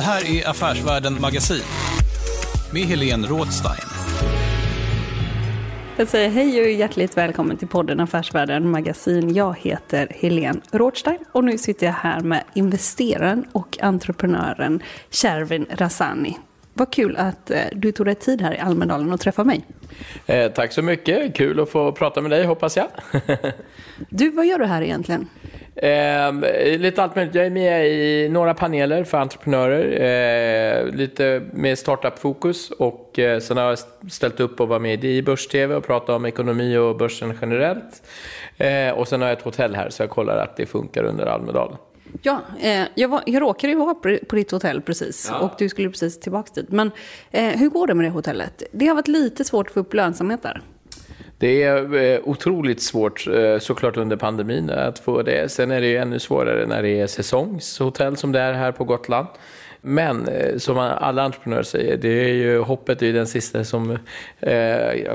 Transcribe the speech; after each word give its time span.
Det 0.00 0.04
här 0.04 0.36
är 0.36 0.48
Affärsvärlden 0.48 1.20
Magasin 1.20 1.62
med 2.72 2.82
Helene 2.82 3.26
Rådstein. 3.26 3.88
Jag 5.96 6.08
säger 6.08 6.30
hej 6.30 6.62
och 6.62 6.70
hjärtligt 6.70 7.16
välkommen 7.16 7.56
till 7.56 7.68
podden 7.68 8.00
Affärsvärlden 8.00 8.70
Magasin. 8.70 9.34
Jag 9.34 9.56
heter 9.58 10.08
Helene 10.10 10.60
Rådstein 10.70 11.18
och 11.32 11.44
nu 11.44 11.58
sitter 11.58 11.86
jag 11.86 11.92
här 11.92 12.20
med 12.20 12.44
investeraren 12.54 13.46
och 13.52 13.78
entreprenören 13.80 14.82
Shervin 15.10 15.66
Rassani. 15.70 16.38
Vad 16.74 16.92
kul 16.92 17.16
att 17.16 17.50
eh, 17.50 17.60
du 17.72 17.92
tog 17.92 18.06
dig 18.06 18.14
tid 18.14 18.42
här 18.42 18.54
i 18.54 18.58
Almedalen 18.58 19.12
och 19.12 19.20
träffa 19.20 19.44
mig. 19.44 19.64
Eh, 20.26 20.52
tack 20.52 20.72
så 20.72 20.82
mycket, 20.82 21.34
kul 21.34 21.60
att 21.60 21.70
få 21.70 21.92
prata 21.92 22.20
med 22.20 22.30
dig 22.30 22.44
hoppas 22.44 22.76
jag. 22.76 22.88
Du, 24.08 24.30
vad 24.30 24.46
gör 24.46 24.58
du 24.58 24.64
här 24.64 24.82
egentligen? 24.82 25.28
Eh, 25.76 26.78
lite 26.78 27.02
allt 27.02 27.16
möjligt, 27.16 27.34
jag 27.34 27.46
är 27.46 27.50
med 27.50 27.88
i 27.88 28.28
några 28.28 28.54
paneler 28.54 29.04
för 29.04 29.18
entreprenörer, 29.18 30.86
eh, 30.86 30.94
lite 30.94 31.42
med 31.52 31.78
startup-fokus 31.78 32.70
och 32.70 33.18
eh, 33.18 33.40
sen 33.40 33.56
har 33.56 33.64
jag 33.64 33.78
ställt 34.10 34.40
upp 34.40 34.60
och 34.60 34.68
var 34.68 34.78
med 34.78 35.04
i 35.04 35.22
Börs-TV 35.22 35.74
och 35.74 35.86
pratat 35.86 36.10
om 36.10 36.26
ekonomi 36.26 36.76
och 36.76 36.96
börsen 36.96 37.38
generellt. 37.40 38.02
Eh, 38.56 38.90
och 38.90 39.08
sen 39.08 39.20
har 39.20 39.28
jag 39.28 39.38
ett 39.38 39.44
hotell 39.44 39.74
här 39.74 39.90
så 39.90 40.02
jag 40.02 40.10
kollar 40.10 40.36
att 40.36 40.56
det 40.56 40.66
funkar 40.66 41.04
under 41.04 41.26
Almedalen. 41.26 41.76
Ja, 42.22 42.40
eh, 42.60 42.82
jag, 42.94 43.08
var, 43.08 43.22
jag 43.26 43.42
råkade 43.42 43.72
ju 43.72 43.78
vara 43.78 43.94
på, 43.94 44.36
ditt 44.36 44.50
hotell 44.50 44.82
precis 44.82 45.32
och 45.40 45.50
du 45.58 45.68
skulle 45.68 45.90
precis 45.90 46.20
tillbaka 46.20 46.50
dit. 46.54 46.70
Men 46.70 46.90
eh, 47.30 47.44
hur 47.44 47.68
går 47.68 47.86
det 47.86 47.94
med 47.94 48.06
det 48.06 48.10
hotellet? 48.10 48.62
Det 48.72 48.86
har 48.86 48.94
varit 48.94 49.08
lite 49.08 49.44
svårt 49.44 49.66
att 49.66 49.74
få 49.74 49.80
upp 49.80 49.94
lönsamhet 49.94 50.42
där. 50.42 50.62
Det 51.40 51.62
är 51.62 51.94
eh, 51.94 52.20
otroligt 52.24 52.82
svårt 52.82 53.26
eh, 53.26 53.58
såklart 53.58 53.96
under 53.96 54.16
pandemin 54.16 54.70
att 54.70 54.98
få 54.98 55.22
det. 55.22 55.52
Sen 55.52 55.70
är 55.70 55.80
det 55.80 55.86
ju 55.86 55.96
ännu 55.96 56.18
svårare 56.18 56.66
när 56.66 56.82
det 56.82 57.00
är 57.00 57.06
säsongshotell 57.06 58.16
som 58.16 58.32
det 58.32 58.40
är 58.40 58.52
här 58.52 58.72
på 58.72 58.84
Gotland. 58.84 59.26
Men 59.80 60.28
eh, 60.28 60.56
som 60.56 60.78
alla 60.78 61.22
entreprenörer 61.22 61.62
säger, 61.62 61.96
det 61.96 62.08
är 62.08 62.34
ju 62.34 62.58
hoppet 62.58 63.02
är 63.02 63.06
ju 63.06 63.12
den 63.12 63.26
sista 63.26 63.64
som 63.64 63.98
eh, 64.40 65.14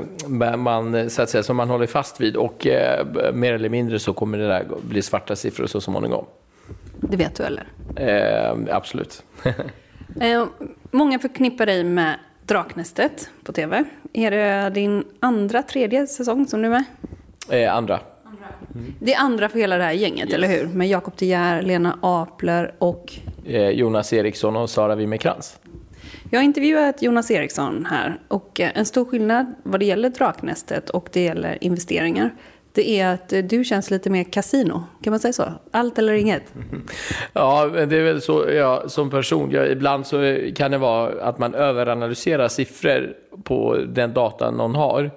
man, 0.56 1.10
så 1.10 1.22
att 1.22 1.30
säga, 1.30 1.42
som 1.42 1.56
man 1.56 1.70
håller 1.70 1.86
fast 1.86 2.20
vid 2.20 2.36
och 2.36 2.66
eh, 2.66 3.06
mer 3.32 3.52
eller 3.52 3.68
mindre 3.68 3.98
så 3.98 4.12
kommer 4.12 4.38
det 4.38 4.48
där 4.48 4.66
bli 4.82 5.02
svarta 5.02 5.36
siffror 5.36 5.66
så 5.66 5.80
småningom. 5.80 6.24
Det 7.00 7.16
vet 7.16 7.36
du 7.36 7.42
eller? 7.42 7.64
Eh, 7.96 8.56
absolut. 8.70 9.22
Många 10.90 11.18
förknippar 11.18 11.66
dig 11.66 11.84
med 11.84 12.14
Draknästet 12.46 13.30
på 13.44 13.52
tv. 13.52 13.84
Är 14.12 14.30
det 14.30 14.70
din 14.74 15.04
andra, 15.20 15.62
tredje 15.62 16.06
säsong 16.06 16.46
som 16.46 16.62
du 16.62 16.66
är 16.66 16.70
med? 16.70 16.84
eh, 17.50 17.74
andra. 17.74 18.00
Det 19.00 19.14
är 19.14 19.20
andra 19.20 19.48
för 19.48 19.58
hela 19.58 19.76
det 19.76 19.84
här 19.84 19.92
gänget, 19.92 20.32
eller 20.32 20.48
hur? 20.48 20.66
Med 20.66 20.88
Jakob 20.88 21.14
De 21.16 21.26
Geer, 21.26 21.62
Lena 21.62 21.98
Apler 22.02 22.74
och... 22.78 23.12
Eh, 23.46 23.70
Jonas 23.70 24.12
Eriksson 24.12 24.56
och 24.56 24.70
Sara 24.70 24.94
Wimmercrantz. 24.94 25.58
Jag 26.30 26.38
har 26.38 26.44
intervjuat 26.44 27.02
Jonas 27.02 27.30
Eriksson 27.30 27.86
här 27.90 28.20
och 28.28 28.60
eh, 28.60 28.70
en 28.74 28.86
stor 28.86 29.04
skillnad 29.04 29.54
vad 29.62 29.80
det 29.80 29.86
gäller 29.86 30.08
Draknästet 30.08 30.90
och 30.90 31.08
det 31.12 31.24
gäller 31.24 31.58
investeringar 31.60 32.30
det 32.76 32.90
är 32.90 33.14
att 33.14 33.32
du 33.48 33.64
känns 33.64 33.90
lite 33.90 34.10
mer 34.10 34.24
kasino. 34.24 34.84
Kan 35.02 35.10
man 35.10 35.20
säga 35.20 35.32
så? 35.32 35.44
Allt 35.70 35.98
eller 35.98 36.12
inget? 36.12 36.42
Ja, 37.32 37.66
det 37.66 37.96
är 37.96 38.02
väl 38.02 38.22
så 38.22 38.50
ja, 38.50 38.88
som 38.88 39.10
person. 39.10 39.50
Ja, 39.52 39.66
ibland 39.66 40.06
så 40.06 40.38
kan 40.56 40.70
det 40.70 40.78
vara 40.78 41.22
att 41.22 41.38
man 41.38 41.54
överanalyserar 41.54 42.48
siffror 42.48 43.14
på 43.44 43.76
den 43.88 44.12
data 44.12 44.50
någon 44.50 44.74
har. 44.74 45.10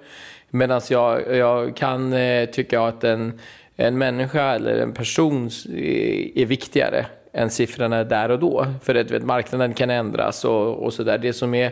Medan 0.49 0.81
jag, 0.89 1.35
jag 1.35 1.75
kan 1.75 2.13
eh, 2.13 2.49
tycka 2.49 2.81
att 2.81 3.03
en, 3.03 3.39
en 3.75 3.97
människa 3.97 4.55
eller 4.55 4.77
en 4.77 4.93
person 4.93 5.49
eh, 5.75 6.41
är 6.41 6.45
viktigare 6.45 7.05
än 7.33 7.49
siffrorna 7.49 8.03
där 8.03 8.31
och 8.31 8.39
då. 8.39 8.65
För 8.83 8.95
att 8.95 9.11
vet, 9.11 9.23
marknaden 9.23 9.73
kan 9.73 9.89
ändras 9.89 10.45
och, 10.45 10.83
och 10.83 10.93
sådär. 10.93 11.17
Det 11.17 11.33
som 11.33 11.53
är 11.53 11.71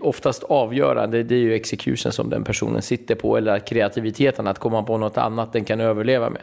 oftast 0.00 0.42
avgörande 0.42 1.22
det 1.22 1.34
är 1.34 1.38
ju 1.38 1.54
execution 1.54 2.12
som 2.12 2.30
den 2.30 2.44
personen 2.44 2.82
sitter 2.82 3.14
på 3.14 3.36
eller 3.36 3.58
kreativiteten 3.58 4.46
att 4.46 4.58
komma 4.58 4.82
på 4.82 4.98
något 4.98 5.18
annat 5.18 5.52
den 5.52 5.64
kan 5.64 5.80
överleva 5.80 6.30
med. 6.30 6.42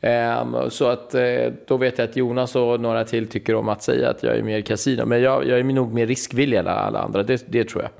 Um, 0.00 0.70
så 0.70 0.88
att 0.88 1.14
uh, 1.14 1.52
då 1.66 1.76
vet 1.76 1.98
jag 1.98 2.08
att 2.08 2.16
Jonas 2.16 2.56
och 2.56 2.80
några 2.80 3.04
till 3.04 3.28
tycker 3.28 3.54
om 3.54 3.68
att 3.68 3.82
säga 3.82 4.10
att 4.10 4.22
jag 4.22 4.36
är 4.36 4.42
mer 4.42 4.60
kasino. 4.60 5.04
Men 5.04 5.22
jag, 5.22 5.46
jag 5.46 5.58
är 5.58 5.64
nog 5.64 5.94
mer 5.94 6.06
riskvillig 6.06 6.58
än 6.58 6.66
alla 6.66 6.98
andra, 6.98 7.22
det, 7.22 7.44
det 7.48 7.64
tror 7.64 7.82
jag. 7.82 7.90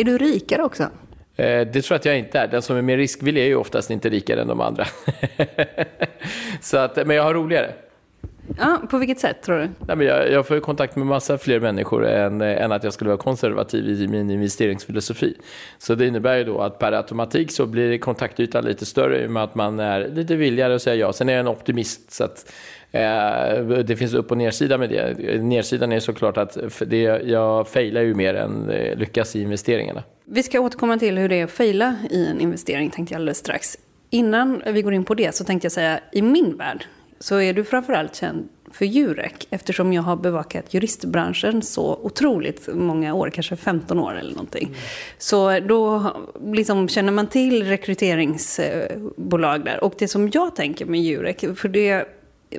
Är 0.00 0.04
du 0.04 0.18
rikare 0.18 0.62
också? 0.62 0.82
Uh, 0.82 0.88
det 1.36 1.64
tror 1.82 1.84
jag 1.88 1.96
att 1.96 2.04
jag 2.04 2.18
inte 2.18 2.38
är. 2.38 2.48
Den 2.48 2.62
som 2.62 2.76
är 2.76 2.82
mer 2.82 2.96
riskvillig 2.96 3.42
är 3.42 3.46
ju 3.46 3.56
oftast 3.56 3.90
inte 3.90 4.08
rikare 4.08 4.40
än 4.40 4.48
de 4.48 4.60
andra. 4.60 4.86
så 6.60 6.76
att, 6.76 7.06
men 7.06 7.16
jag 7.16 7.22
har 7.22 7.34
roligare. 7.34 7.72
Ja, 8.58 8.82
på 8.90 8.98
vilket 8.98 9.20
sätt 9.20 9.42
tror 9.42 9.58
du? 9.58 9.68
Nej, 9.86 9.96
men 9.96 10.06
jag, 10.06 10.30
jag 10.30 10.46
får 10.46 10.60
kontakt 10.60 10.96
med 10.96 11.06
massa 11.06 11.38
fler 11.38 11.60
människor 11.60 12.06
än, 12.06 12.40
än 12.40 12.72
att 12.72 12.84
jag 12.84 12.92
skulle 12.92 13.08
vara 13.08 13.18
konservativ 13.18 13.88
i 13.88 14.08
min 14.08 14.30
investeringsfilosofi. 14.30 15.34
Så 15.78 15.94
det 15.94 16.06
innebär 16.06 16.36
ju 16.36 16.44
då 16.44 16.60
att 16.60 16.78
per 16.78 16.92
automatik 16.92 17.50
så 17.50 17.66
blir 17.66 17.98
kontaktytan 17.98 18.64
lite 18.64 18.86
större 18.86 19.24
i 19.24 19.26
och 19.26 19.30
med 19.30 19.42
att 19.42 19.54
man 19.54 19.80
är 19.80 20.08
lite 20.08 20.36
villigare 20.36 20.74
att 20.74 20.82
säga 20.82 20.96
ja. 20.96 21.12
Sen 21.12 21.28
är 21.28 21.32
jag 21.32 21.40
en 21.40 21.48
optimist 21.48 22.12
så 22.12 22.24
att 22.24 22.52
eh, 22.90 23.82
det 23.84 23.96
finns 23.98 24.14
upp 24.14 24.30
och 24.30 24.38
nedsida 24.38 24.78
med 24.78 24.90
det. 24.90 25.42
Nedsidan 25.42 25.92
är 25.92 26.00
såklart 26.00 26.36
att 26.36 26.58
det, 26.86 27.02
jag 27.02 27.68
failar 27.68 28.00
ju 28.02 28.14
mer 28.14 28.34
än 28.34 28.70
eh, 28.70 28.96
lyckas 28.96 29.36
i 29.36 29.42
investeringarna. 29.42 30.02
Vi 30.24 30.42
ska 30.42 30.60
återkomma 30.60 30.98
till 30.98 31.18
hur 31.18 31.28
det 31.28 31.40
är 31.40 31.44
att 31.44 31.50
faila 31.50 31.96
i 32.10 32.26
en 32.26 32.40
investering 32.40 32.90
tänkte 32.90 33.14
jag 33.14 33.18
alldeles 33.18 33.38
strax. 33.38 33.78
Innan 34.10 34.62
vi 34.66 34.82
går 34.82 34.94
in 34.94 35.04
på 35.04 35.14
det 35.14 35.34
så 35.34 35.44
tänkte 35.44 35.64
jag 35.64 35.72
säga 35.72 36.00
i 36.12 36.22
min 36.22 36.56
värld 36.56 36.84
så 37.22 37.40
är 37.40 37.52
du 37.54 37.64
framförallt 37.64 38.14
känd 38.14 38.48
för 38.70 38.84
Jurek 38.84 39.46
eftersom 39.50 39.92
jag 39.92 40.02
har 40.02 40.16
bevakat 40.16 40.74
juristbranschen 40.74 41.62
så 41.62 41.98
otroligt 42.02 42.68
många 42.74 43.14
år, 43.14 43.30
kanske 43.30 43.56
15 43.56 43.98
år 43.98 44.18
eller 44.18 44.30
någonting. 44.30 44.66
Mm. 44.66 44.78
Så 45.18 45.60
då 45.60 46.12
liksom 46.44 46.88
känner 46.88 47.12
man 47.12 47.26
till 47.26 47.66
rekryteringsbolag 47.66 49.64
där. 49.64 49.84
Och 49.84 49.94
det 49.98 50.08
som 50.08 50.30
jag 50.32 50.56
tänker 50.56 50.86
med 50.86 51.00
Jurek, 51.00 51.44
för 51.56 51.68
det 51.68 52.04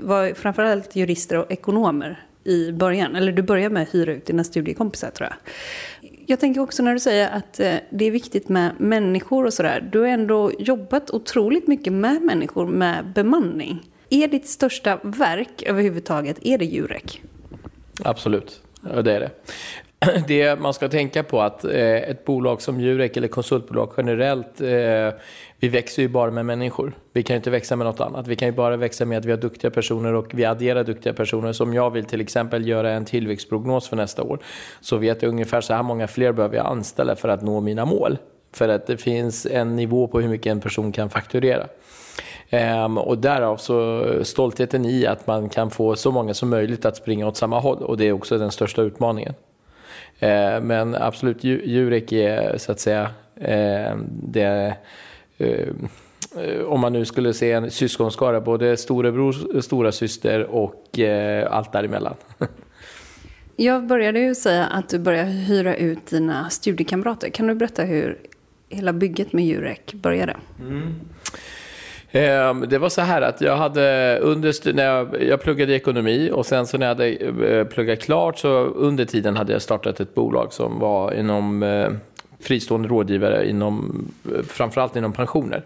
var 0.01 0.33
framförallt 0.33 0.95
jurister 0.95 1.37
och 1.37 1.51
ekonomer 1.51 2.25
i 2.43 2.71
början. 2.71 3.15
Eller 3.15 3.31
du 3.31 3.41
började 3.41 3.73
med 3.73 3.83
att 3.83 3.95
hyra 3.95 4.13
ut 4.13 4.25
dina 4.25 4.43
studiekompisar 4.43 5.09
tror 5.09 5.29
jag. 5.29 5.37
Jag 6.25 6.39
tänker 6.39 6.61
också 6.61 6.83
när 6.83 6.93
du 6.93 6.99
säger 6.99 7.29
att 7.29 7.59
eh, 7.59 7.75
det 7.89 8.05
är 8.05 8.11
viktigt 8.11 8.49
med 8.49 8.71
människor 8.77 9.45
och 9.45 9.53
sådär. 9.53 9.89
Du 9.91 9.99
har 9.99 10.07
ändå 10.07 10.51
jobbat 10.59 11.11
otroligt 11.11 11.67
mycket 11.67 11.93
med 11.93 12.21
människor 12.21 12.67
med 12.67 13.05
bemanning. 13.15 13.92
Är 14.13 14.27
ditt 14.27 14.47
största 14.47 14.99
verk 15.03 15.63
överhuvudtaget, 15.65 16.37
är 16.41 16.57
det 16.57 16.65
Jurek? 16.65 17.21
Absolut, 18.03 18.61
det 18.81 19.13
är 19.13 19.19
det. 19.19 19.31
Det 20.27 20.59
man 20.59 20.73
ska 20.73 20.89
tänka 20.89 21.23
på 21.23 21.41
att 21.41 21.65
eh, 21.65 21.71
ett 21.81 22.25
bolag 22.25 22.61
som 22.61 22.81
Jurek 22.81 23.17
eller 23.17 23.27
konsultbolag 23.27 23.93
generellt, 23.97 24.61
eh, 24.61 25.19
vi 25.59 25.67
växer 25.69 26.01
ju 26.01 26.07
bara 26.07 26.31
med 26.31 26.45
människor. 26.45 26.93
Vi 27.13 27.23
kan 27.23 27.33
ju 27.33 27.37
inte 27.37 27.49
växa 27.49 27.75
med 27.75 27.87
något 27.87 27.99
annat. 27.99 28.27
Vi 28.27 28.35
kan 28.35 28.47
ju 28.47 28.51
bara 28.51 28.77
växa 28.77 29.05
med 29.05 29.17
att 29.17 29.25
vi 29.25 29.31
har 29.31 29.37
duktiga 29.37 29.71
personer 29.71 30.13
och 30.13 30.27
vi 30.33 30.45
adderar 30.45 30.83
duktiga 30.83 31.13
personer. 31.13 31.53
Som 31.53 31.73
jag 31.73 31.91
vill 31.91 32.05
till 32.05 32.21
exempel 32.21 32.67
göra 32.67 32.91
en 32.91 33.05
tillväxtprognos 33.05 33.87
för 33.87 33.95
nästa 33.95 34.23
år. 34.23 34.39
Så 34.81 34.97
vet 34.97 35.21
jag 35.21 35.29
ungefär 35.29 35.61
så 35.61 35.73
här 35.73 35.83
många 35.83 36.07
fler 36.07 36.31
behöver 36.31 36.55
jag 36.57 36.65
anställa 36.65 37.15
för 37.15 37.29
att 37.29 37.41
nå 37.41 37.61
mina 37.61 37.85
mål. 37.85 38.17
För 38.53 38.69
att 38.69 38.87
det 38.87 38.97
finns 38.97 39.45
en 39.45 39.75
nivå 39.75 40.07
på 40.07 40.19
hur 40.21 40.29
mycket 40.29 40.51
en 40.51 40.61
person 40.61 40.91
kan 40.91 41.09
fakturera. 41.09 41.67
Ehm, 42.53 42.97
och 42.97 43.17
därav 43.17 43.57
så 43.57 44.05
stoltheten 44.23 44.85
i 44.85 45.05
att 45.05 45.27
man 45.27 45.49
kan 45.49 45.71
få 45.71 45.95
så 45.95 46.11
många 46.11 46.33
som 46.33 46.49
möjligt 46.49 46.85
att 46.85 46.97
springa 46.97 47.27
åt 47.27 47.37
samma 47.37 47.59
håll 47.59 47.77
och 47.77 47.97
det 47.97 48.05
är 48.05 48.11
också 48.11 48.37
den 48.37 48.51
största 48.51 48.81
utmaningen. 48.81 49.33
Ehm, 50.19 50.67
men 50.67 50.95
absolut, 50.95 51.43
Jurek 51.43 52.11
är 52.11 52.57
så 52.57 52.71
att 52.71 52.79
säga 52.79 53.09
ehm, 53.41 54.05
det 54.09 54.75
om 56.65 56.79
man 56.79 56.93
nu 56.93 57.05
skulle 57.05 57.33
se 57.33 57.51
en 57.51 57.71
syskonskara, 57.71 58.41
både 58.41 58.77
storebror, 58.77 59.61
stora 59.61 59.91
syster 59.91 60.43
och 60.43 60.99
eh, 60.99 61.53
allt 61.53 61.71
däremellan. 61.71 62.15
Jag 63.55 63.87
började 63.87 64.19
ju 64.19 64.35
säga 64.35 64.65
att 64.65 64.89
du 64.89 64.99
började 64.99 65.29
hyra 65.29 65.75
ut 65.75 66.07
dina 66.07 66.49
studiekamrater. 66.49 67.29
Kan 67.29 67.47
du 67.47 67.55
berätta 67.55 67.83
hur 67.83 68.19
hela 68.69 68.93
bygget 68.93 69.33
med 69.33 69.45
Jurek 69.45 69.93
började? 69.93 70.35
Mm. 70.59 70.95
Ehm, 72.15 72.65
det 72.69 72.77
var 72.77 72.89
så 72.89 73.01
här 73.01 73.21
att 73.21 73.41
jag 73.41 73.57
hade 73.57 74.17
under, 74.21 74.73
när 74.73 74.85
jag, 74.85 75.23
jag 75.23 75.41
pluggade 75.41 75.73
ekonomi 75.73 76.31
och 76.33 76.45
sen 76.45 76.67
så 76.67 76.77
när 76.77 76.85
jag 76.85 76.95
hade 76.95 77.09
eh, 77.09 77.65
pluggat 77.65 77.99
klart 77.99 78.39
så 78.39 78.49
under 78.65 79.05
tiden 79.05 79.37
hade 79.37 79.53
jag 79.53 79.61
startat 79.61 79.99
ett 79.99 80.15
bolag 80.15 80.53
som 80.53 80.79
var 80.79 81.13
inom 81.13 81.63
eh, 81.63 81.89
fristående 82.39 82.87
rådgivare 82.87 83.49
inom, 83.49 84.05
eh, 84.25 84.43
framförallt 84.43 84.95
inom 84.95 85.13
pensioner. 85.13 85.63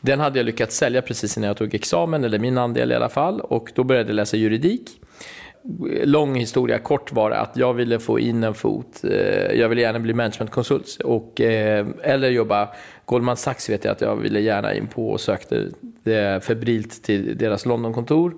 Den 0.00 0.20
hade 0.20 0.38
jag 0.38 0.46
lyckats 0.46 0.76
sälja 0.76 1.02
precis 1.02 1.36
innan 1.36 1.48
jag 1.48 1.56
tog 1.56 1.74
examen, 1.74 2.24
eller 2.24 2.38
min 2.38 2.58
andel 2.58 2.92
i 2.92 2.94
alla 2.94 3.08
fall, 3.08 3.40
och 3.40 3.72
då 3.74 3.84
började 3.84 4.08
jag 4.08 4.16
läsa 4.16 4.36
juridik 4.36 4.90
lång 6.04 6.34
historia 6.34 6.78
kort 6.78 7.12
var 7.12 7.30
att 7.30 7.56
jag 7.56 7.74
ville 7.74 7.98
få 7.98 8.20
in 8.20 8.44
en 8.44 8.54
fot. 8.54 9.04
Eh, 9.04 9.60
jag 9.60 9.68
ville 9.68 9.80
gärna 9.80 9.98
bli 9.98 10.14
managementkonsult 10.14 10.96
och, 11.04 11.40
eh, 11.40 11.86
eller 12.02 12.30
jobba 12.30 12.68
Goldman 13.04 13.36
Sachs 13.36 13.70
vet 13.70 13.84
jag 13.84 13.92
att 13.92 14.00
jag 14.00 14.16
ville 14.16 14.40
gärna 14.40 14.74
in 14.74 14.86
på 14.86 15.10
och 15.10 15.20
sökte 15.20 15.68
det 16.02 16.44
febrilt 16.44 17.02
till 17.02 17.38
deras 17.38 17.66
Londonkontor. 17.66 18.34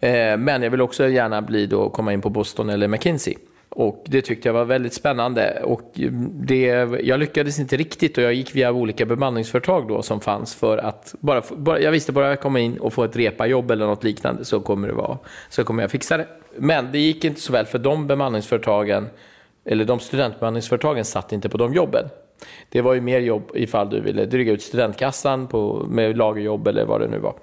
Eh, 0.00 0.36
men 0.36 0.62
jag 0.62 0.70
ville 0.70 0.82
också 0.82 1.08
gärna 1.08 1.42
bli 1.42 1.66
då, 1.66 1.90
komma 1.90 2.12
in 2.12 2.20
på 2.20 2.30
Boston 2.30 2.70
eller 2.70 2.88
McKinsey. 2.88 3.34
Och 3.68 4.04
det 4.06 4.22
tyckte 4.22 4.48
jag 4.48 4.54
var 4.54 4.64
väldigt 4.64 4.94
spännande. 4.94 5.62
Och 5.64 5.90
det, 6.32 6.66
jag 7.02 7.20
lyckades 7.20 7.58
inte 7.58 7.76
riktigt 7.76 8.18
och 8.18 8.24
jag 8.24 8.34
gick 8.34 8.54
via 8.54 8.72
olika 8.72 9.06
bemanningsföretag 9.06 9.88
då 9.88 10.02
som 10.02 10.20
fanns 10.20 10.54
för 10.54 10.78
att 10.78 11.14
bara, 11.20 11.42
bara 11.56 11.80
jag 11.80 11.92
visste 11.92 12.12
bara 12.12 12.24
att 12.24 12.30
jag 12.30 12.40
kom 12.40 12.56
in 12.56 12.78
och 12.78 12.92
få 12.92 13.04
ett 13.04 13.16
repajobb 13.16 13.70
eller 13.70 13.86
något 13.86 14.04
liknande 14.04 14.44
så 14.44 14.60
kommer 14.60 14.88
det 14.88 14.94
vara, 14.94 15.18
så 15.48 15.64
kommer 15.64 15.82
jag 15.82 15.90
fixa 15.90 16.16
det. 16.16 16.26
Men 16.56 16.92
det 16.92 16.98
gick 16.98 17.24
inte 17.24 17.40
så 17.40 17.52
väl 17.52 17.66
för 17.66 17.78
de 17.78 18.06
bemanningsföretagen, 18.06 19.08
eller 19.64 19.84
de 19.84 20.00
studentbemanningsföretagen 20.00 21.04
satt 21.04 21.32
inte 21.32 21.48
på 21.48 21.58
de 21.58 21.74
jobben. 21.74 22.08
Det 22.68 22.80
var 22.80 22.94
ju 22.94 23.00
mer 23.00 23.20
jobb 23.20 23.50
ifall 23.54 23.90
du 23.90 24.00
ville 24.00 24.26
dryga 24.26 24.52
ut 24.52 24.62
studentkassan 24.62 25.46
på, 25.46 25.86
med 25.88 26.16
lagerjobb 26.16 26.68
eller 26.68 26.84
vad 26.84 27.00
det 27.00 27.08
nu 27.08 27.18
var. 27.18 27.34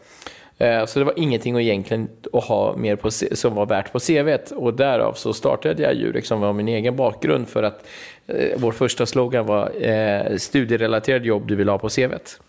Eh, 0.58 0.86
så 0.86 1.00
det 1.00 1.06
var 1.06 1.14
ingenting 1.20 1.60
egentligen 1.60 2.10
att 2.34 2.44
ha 2.44 2.76
mer 2.78 2.96
på, 2.96 3.12
som 3.12 3.56
var 3.56 3.66
värt 3.66 3.92
på 3.92 4.00
CVt 4.00 4.52
och 4.52 4.74
därav 4.74 5.14
så 5.14 5.34
startade 5.34 5.84
jag 5.84 5.94
Jurek 5.94 6.26
som 6.26 6.42
var 6.42 6.54
min 6.54 6.68
egen 6.68 6.96
bakgrund 6.96 7.48
för 7.48 7.64
att 7.64 7.88
eh, 8.28 8.58
vår 8.58 8.72
första 8.72 9.06
slogan 9.06 9.46
var 9.46 9.72
eh, 9.86 10.38
studierelaterad 10.38 11.26
jobb 11.26 11.48
du 11.48 11.56
vill 11.56 11.70
ha 11.70 11.78
på 11.78 11.90
CVt. 11.90 12.40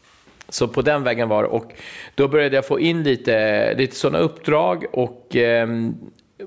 Så 0.49 0.69
på 0.69 0.83
den 0.83 1.05
vägen 1.05 1.29
var 1.29 1.43
det 1.43 1.49
och 1.49 1.73
då 2.15 2.29
började 2.29 2.57
jag 2.57 2.67
få 2.67 2.81
in 2.81 3.03
lite, 3.03 3.75
lite 3.75 3.97
sådana 3.97 4.19
uppdrag 4.19 4.85
och, 4.93 5.37
eh, 5.37 5.69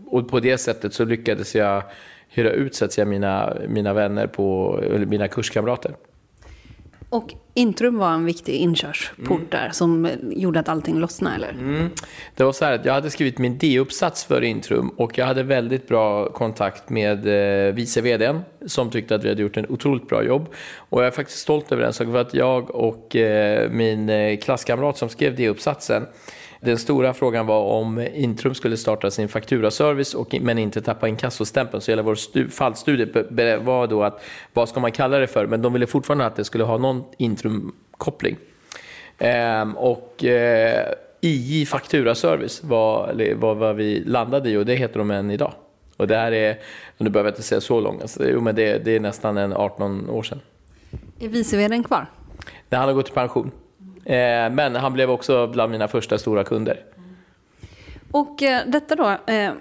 och 0.05 0.29
på 0.29 0.39
det 0.39 0.57
sättet 0.57 0.93
så 0.93 1.05
lyckades 1.05 1.55
jag 1.55 1.83
hyra 2.29 2.51
ut 2.51 2.75
så 2.75 2.85
att 2.85 2.93
säga, 2.93 3.05
mina, 3.05 3.57
mina 3.67 3.93
vänner 3.93 4.27
på, 4.27 4.79
eller 4.83 5.05
mina 5.05 5.27
kurskamrater. 5.27 5.95
Och 7.09 7.33
Intrum 7.53 7.97
var 7.97 8.11
en 8.11 8.25
viktig 8.25 8.53
inkörsport 8.53 9.29
mm. 9.29 9.47
där 9.49 9.69
som 9.73 10.09
gjorde 10.21 10.59
att 10.59 10.69
allting 10.69 10.99
lossnade, 10.99 11.35
eller? 11.35 11.49
Mm. 11.49 11.89
Det 12.35 12.43
var 12.43 12.51
så 12.51 12.65
här 12.65 12.73
att 12.73 12.85
jag 12.85 12.93
hade 12.93 13.09
skrivit 13.09 13.37
min 13.37 13.57
D-uppsats 13.57 14.23
för 14.23 14.41
Intrum 14.41 14.89
och 14.89 15.17
jag 15.17 15.25
hade 15.25 15.43
väldigt 15.43 15.87
bra 15.87 16.29
kontakt 16.29 16.89
med 16.89 17.27
eh, 17.67 17.73
vice 17.73 18.01
vd 18.01 18.39
som 18.65 18.89
tyckte 18.89 19.15
att 19.15 19.23
vi 19.23 19.29
hade 19.29 19.41
gjort 19.41 19.57
en 19.57 19.65
otroligt 19.69 20.07
bra 20.09 20.23
jobb. 20.23 20.47
Och 20.75 21.01
jag 21.01 21.07
är 21.07 21.11
faktiskt 21.11 21.39
stolt 21.39 21.71
över 21.71 21.83
den 21.83 21.93
saken 21.93 22.13
för 22.13 22.21
att 22.21 22.33
jag 22.33 22.75
och 22.75 23.15
eh, 23.15 23.69
min 23.71 24.09
eh, 24.09 24.37
klasskamrat 24.37 24.97
som 24.97 25.09
skrev 25.09 25.35
D-uppsatsen 25.35 26.05
den 26.63 26.77
stora 26.77 27.13
frågan 27.13 27.45
var 27.45 27.61
om 27.61 28.07
Intrum 28.13 28.55
skulle 28.55 28.77
starta 28.77 29.11
sin 29.11 29.27
fakturaservice 29.27 30.13
och, 30.13 30.35
men 30.41 30.57
inte 30.57 30.81
tappa 30.81 31.07
inkassostämpeln. 31.07 31.81
Så 31.81 31.91
hela 31.91 32.01
vår 32.01 32.15
stu, 32.15 32.49
fallstudie 32.49 33.05
var 33.57 33.87
då 33.87 34.03
att 34.03 34.23
vad 34.53 34.69
ska 34.69 34.79
man 34.79 34.91
kalla 34.91 35.17
det 35.17 35.27
för? 35.27 35.47
Men 35.47 35.61
de 35.61 35.73
ville 35.73 35.87
fortfarande 35.87 36.25
att 36.25 36.35
det 36.35 36.43
skulle 36.43 36.63
ha 36.63 36.77
någon 36.77 37.03
Intrum-koppling. 37.17 38.37
Ehm, 39.17 39.77
och 39.77 40.23
eh, 40.23 40.93
II 41.21 41.65
Fakturaservice 41.65 42.63
var, 42.63 43.33
var 43.35 43.55
vad 43.55 43.75
vi 43.75 44.03
landade 44.05 44.49
i 44.49 44.57
och 44.57 44.65
det 44.65 44.75
heter 44.75 44.99
de 44.99 45.11
än 45.11 45.31
idag. 45.31 45.53
Och 45.97 46.07
det 46.07 46.15
här 46.15 46.31
är, 46.31 46.59
nu 46.97 47.09
behöver 47.09 47.29
jag 47.29 47.31
inte 47.31 47.43
säga 47.43 47.61
så 47.61 47.79
långt, 47.79 48.01
alltså, 48.01 48.29
jo, 48.29 48.41
men 48.41 48.55
det, 48.55 48.85
det 48.85 48.95
är 48.95 48.99
nästan 48.99 49.37
en 49.37 49.53
18 49.53 50.09
år 50.09 50.23
sedan. 50.23 50.41
Är 51.19 51.27
vice 51.27 51.83
kvar? 51.87 52.05
Nej, 52.69 52.79
han 52.79 52.87
har 52.87 52.93
gått 52.93 53.09
i 53.09 53.11
pension. 53.11 53.51
Eh, 54.05 54.51
men 54.51 54.75
han 54.75 54.93
blev 54.93 55.11
också 55.11 55.47
bland 55.47 55.71
mina 55.71 55.87
första 55.87 56.17
stora 56.17 56.43
kunder. 56.43 56.79
Och 58.11 58.43
eh, 58.43 58.61
detta 58.67 58.95
då, 58.95 59.09
eh, 59.33 59.51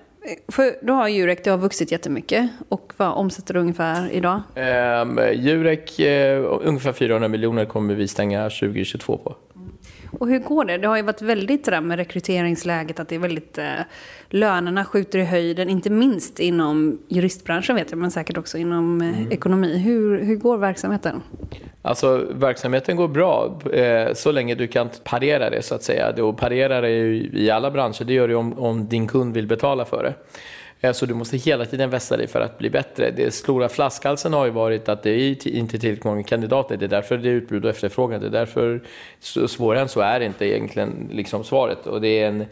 för 0.48 0.86
då 0.86 0.92
har 0.92 1.08
Jurek 1.08 1.44
det 1.44 1.50
har 1.50 1.58
vuxit 1.58 1.92
jättemycket. 1.92 2.50
Och 2.68 2.92
vad 2.96 3.12
omsätter 3.12 3.54
det 3.54 3.60
ungefär 3.60 4.10
idag? 4.10 4.42
Eh, 4.54 5.32
Jurek, 5.32 6.00
ungefär 6.62 6.92
400 6.92 7.28
miljoner 7.28 7.64
kommer 7.64 7.94
vi 7.94 8.08
stänga 8.08 8.50
2022 8.50 9.16
på. 9.16 9.36
Och 10.18 10.28
hur 10.28 10.38
går 10.38 10.64
det? 10.64 10.78
Det 10.78 10.88
har 10.88 10.96
ju 10.96 11.02
varit 11.02 11.22
väldigt 11.22 11.64
sådär 11.64 11.80
med 11.80 11.98
rekryteringsläget, 11.98 13.00
att 13.00 13.08
det 13.08 13.14
är 13.14 13.18
väldigt... 13.18 13.58
Eh, 13.58 13.64
lönerna 14.30 14.84
skjuter 14.84 15.18
i 15.18 15.24
höjden, 15.24 15.68
inte 15.68 15.90
minst 15.90 16.40
inom 16.40 16.98
juristbranschen 17.08 17.76
vet 17.76 17.90
jag, 17.90 17.98
men 17.98 18.10
säkert 18.10 18.38
också 18.38 18.58
inom 18.58 19.00
eh, 19.00 19.18
mm. 19.18 19.32
ekonomi. 19.32 19.78
Hur, 19.78 20.24
hur 20.24 20.36
går 20.36 20.58
verksamheten? 20.58 21.22
Alltså 21.82 22.26
verksamheten 22.30 22.96
går 22.96 23.08
bra 23.08 23.60
eh, 23.72 24.14
så 24.14 24.32
länge 24.32 24.54
du 24.54 24.66
kan 24.66 24.88
parera 25.04 25.50
det 25.50 25.62
så 25.62 25.74
att 25.74 25.82
säga. 25.82 26.24
Och 26.24 26.38
parera 26.38 26.80
det 26.80 26.90
i 27.32 27.50
alla 27.50 27.70
branscher, 27.70 28.04
det 28.04 28.12
gör 28.12 28.28
du 28.28 28.34
om, 28.34 28.58
om 28.58 28.88
din 28.88 29.08
kund 29.08 29.34
vill 29.34 29.46
betala 29.46 29.84
för 29.84 30.02
det. 30.02 30.14
Eh, 30.80 30.92
så 30.92 31.06
du 31.06 31.14
måste 31.14 31.36
hela 31.36 31.64
tiden 31.64 31.90
vässa 31.90 32.16
dig 32.16 32.26
för 32.26 32.40
att 32.40 32.58
bli 32.58 32.70
bättre. 32.70 33.10
Det 33.10 33.34
stora 33.34 33.68
flaskhalsen 33.68 34.32
har 34.32 34.44
ju 34.44 34.50
varit 34.50 34.88
att 34.88 35.02
det 35.02 35.10
är 35.10 35.48
inte 35.48 35.78
tillräckligt 35.78 36.04
många 36.04 36.22
kandidater. 36.22 36.76
Det 36.76 36.86
är 36.86 36.88
därför 36.88 37.18
det 37.18 37.28
är 37.28 37.32
utbud 37.32 37.64
och 37.64 37.70
efterfrågan. 37.70 38.20
Det 38.20 38.26
är 38.26 38.30
därför, 38.30 38.80
svårare 39.46 39.80
än 39.80 39.88
så 39.88 40.00
är 40.00 40.20
inte 40.20 40.46
egentligen 40.46 41.08
liksom 41.12 41.44
svaret. 41.44 41.86
Och 41.86 42.00
det, 42.00 42.08
är 42.08 42.28
en, 42.28 42.44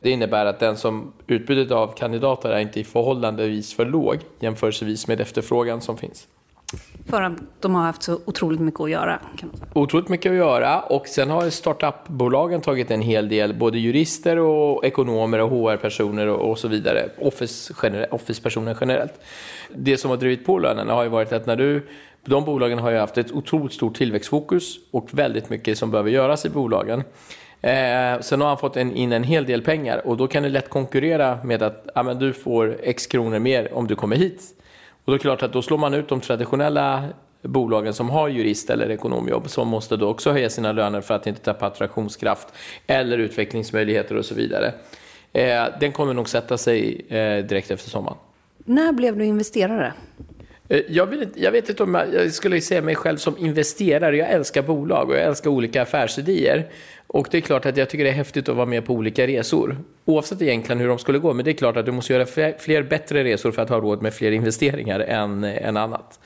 det 0.00 0.10
innebär 0.10 0.46
att 0.46 0.60
den 0.60 0.76
som 0.76 1.12
utbudet 1.26 1.70
av 1.70 1.94
kandidater 1.96 2.50
är 2.50 2.60
inte 2.60 2.80
i 2.80 2.84
förhållandevis 2.84 3.74
för 3.74 3.84
låg 3.84 4.18
jämförelsevis 4.40 5.08
med 5.08 5.20
efterfrågan 5.20 5.80
som 5.80 5.96
finns. 5.96 6.28
För 7.06 7.22
att 7.22 7.32
de 7.60 7.74
har 7.74 7.82
haft 7.82 8.02
så 8.02 8.18
otroligt 8.24 8.60
mycket 8.60 8.80
att 8.80 8.90
göra. 8.90 9.18
Otroligt 9.74 10.08
mycket 10.08 10.30
att 10.30 10.36
göra 10.36 10.80
och 10.80 11.06
sen 11.06 11.30
har 11.30 11.50
startupbolagen 11.50 12.60
tagit 12.60 12.90
en 12.90 13.02
hel 13.02 13.28
del, 13.28 13.54
både 13.54 13.78
jurister 13.78 14.38
och 14.38 14.84
ekonomer 14.84 15.38
och 15.38 15.50
HR-personer 15.50 16.28
och, 16.28 16.58
så 16.58 16.68
vidare, 16.68 17.08
Office-personer 17.18 18.14
Office 18.14 18.50
generellt. 18.80 19.20
Det 19.74 19.96
som 19.96 20.10
har 20.10 20.16
drivit 20.16 20.46
på 20.46 20.58
lönerna 20.58 20.92
har 20.92 21.02
ju 21.02 21.08
varit 21.08 21.32
att 21.32 21.46
när 21.46 21.56
du 21.56 21.86
de 22.24 22.44
bolagen 22.44 22.78
har 22.78 22.90
ju 22.90 22.98
haft 22.98 23.18
ett 23.18 23.32
otroligt 23.32 23.72
stort 23.72 23.96
tillväxtfokus 23.96 24.76
och 24.90 25.08
väldigt 25.10 25.50
mycket 25.50 25.78
som 25.78 25.90
behöver 25.90 26.10
göras 26.10 26.46
i 26.46 26.48
bolagen. 26.48 27.02
Eh, 27.60 28.20
sen 28.20 28.40
har 28.40 28.48
han 28.48 28.58
fått 28.58 28.76
en, 28.76 28.96
in 28.96 29.12
en 29.12 29.24
hel 29.24 29.46
del 29.46 29.62
pengar 29.62 30.06
och 30.06 30.16
då 30.16 30.26
kan 30.26 30.42
det 30.42 30.48
lätt 30.48 30.68
konkurrera 30.68 31.38
med 31.44 31.62
att 31.62 31.86
ah, 31.94 32.02
men 32.02 32.18
du 32.18 32.32
får 32.32 32.76
x 32.82 33.06
kronor 33.06 33.38
mer 33.38 33.74
om 33.74 33.86
du 33.86 33.94
kommer 33.94 34.16
hit. 34.16 34.42
Och 35.04 35.06
då 35.06 35.12
är 35.12 35.18
det 35.18 35.22
klart 35.22 35.42
att 35.42 35.52
då 35.52 35.62
slår 35.62 35.78
man 35.78 35.94
ut 35.94 36.08
de 36.08 36.20
traditionella 36.20 37.04
bolagen 37.42 37.94
som 37.94 38.10
har 38.10 38.28
jurist 38.28 38.70
eller 38.70 38.90
ekonomjobb 38.90 39.50
som 39.50 39.68
måste 39.68 39.96
då 39.96 40.08
också 40.08 40.32
höja 40.32 40.50
sina 40.50 40.72
löner 40.72 41.00
för 41.00 41.14
att 41.14 41.26
inte 41.26 41.40
tappa 41.40 41.66
attraktionskraft 41.66 42.48
eller 42.86 43.18
utvecklingsmöjligheter 43.18 44.16
och 44.16 44.24
så 44.24 44.34
vidare. 44.34 44.74
Eh, 45.32 45.64
den 45.80 45.92
kommer 45.92 46.14
nog 46.14 46.28
sätta 46.28 46.58
sig 46.58 47.06
eh, 47.08 47.44
direkt 47.44 47.70
efter 47.70 47.90
sommaren. 47.90 48.16
När 48.64 48.92
blev 48.92 49.18
du 49.18 49.24
investerare? 49.24 49.92
Eh, 50.68 50.80
jag, 50.88 51.06
vill, 51.06 51.28
jag 51.34 51.52
vet 51.52 51.68
inte 51.68 51.82
om 51.82 51.94
jag, 51.94 52.14
jag 52.14 52.32
skulle 52.32 52.60
se 52.60 52.80
mig 52.80 52.94
själv 52.94 53.16
som 53.16 53.38
investerare. 53.38 54.16
Jag 54.16 54.30
älskar 54.30 54.62
bolag 54.62 55.08
och 55.08 55.14
jag 55.14 55.22
älskar 55.22 55.50
olika 55.50 55.82
affärsidéer. 55.82 56.68
Och 57.06 57.28
det 57.30 57.36
är 57.36 57.40
klart 57.40 57.66
att 57.66 57.76
jag 57.76 57.90
tycker 57.90 58.04
det 58.04 58.10
är 58.10 58.14
häftigt 58.14 58.48
att 58.48 58.56
vara 58.56 58.66
med 58.66 58.86
på 58.86 58.92
olika 58.92 59.26
resor. 59.26 59.76
Oavsett 60.10 60.42
egentligen 60.42 60.80
hur 60.80 60.88
de 60.88 60.98
skulle 60.98 61.18
gå. 61.18 61.32
Men 61.32 61.44
det 61.44 61.50
är 61.50 61.54
klart 61.54 61.76
att 61.76 61.86
du 61.86 61.92
måste 61.92 62.12
göra 62.12 62.26
fler, 62.26 62.54
fler 62.58 62.82
bättre 62.82 63.24
resor 63.24 63.52
för 63.52 63.62
att 63.62 63.68
ha 63.68 63.80
råd 63.80 64.02
med 64.02 64.14
fler 64.14 64.32
investeringar 64.32 65.00
än, 65.00 65.44
än 65.44 65.76
annat. 65.76 66.20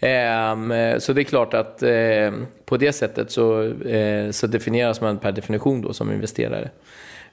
Ehm, 0.00 0.72
så 1.00 1.12
det 1.12 1.20
är 1.20 1.24
klart 1.24 1.54
att 1.54 1.82
eh, 1.82 2.32
på 2.64 2.76
det 2.76 2.92
sättet 2.92 3.30
så, 3.30 3.62
eh, 3.88 4.30
så 4.30 4.46
definieras 4.46 5.00
man 5.00 5.18
per 5.18 5.32
definition 5.32 5.82
då 5.82 5.92
som 5.92 6.12
investerare. 6.12 6.70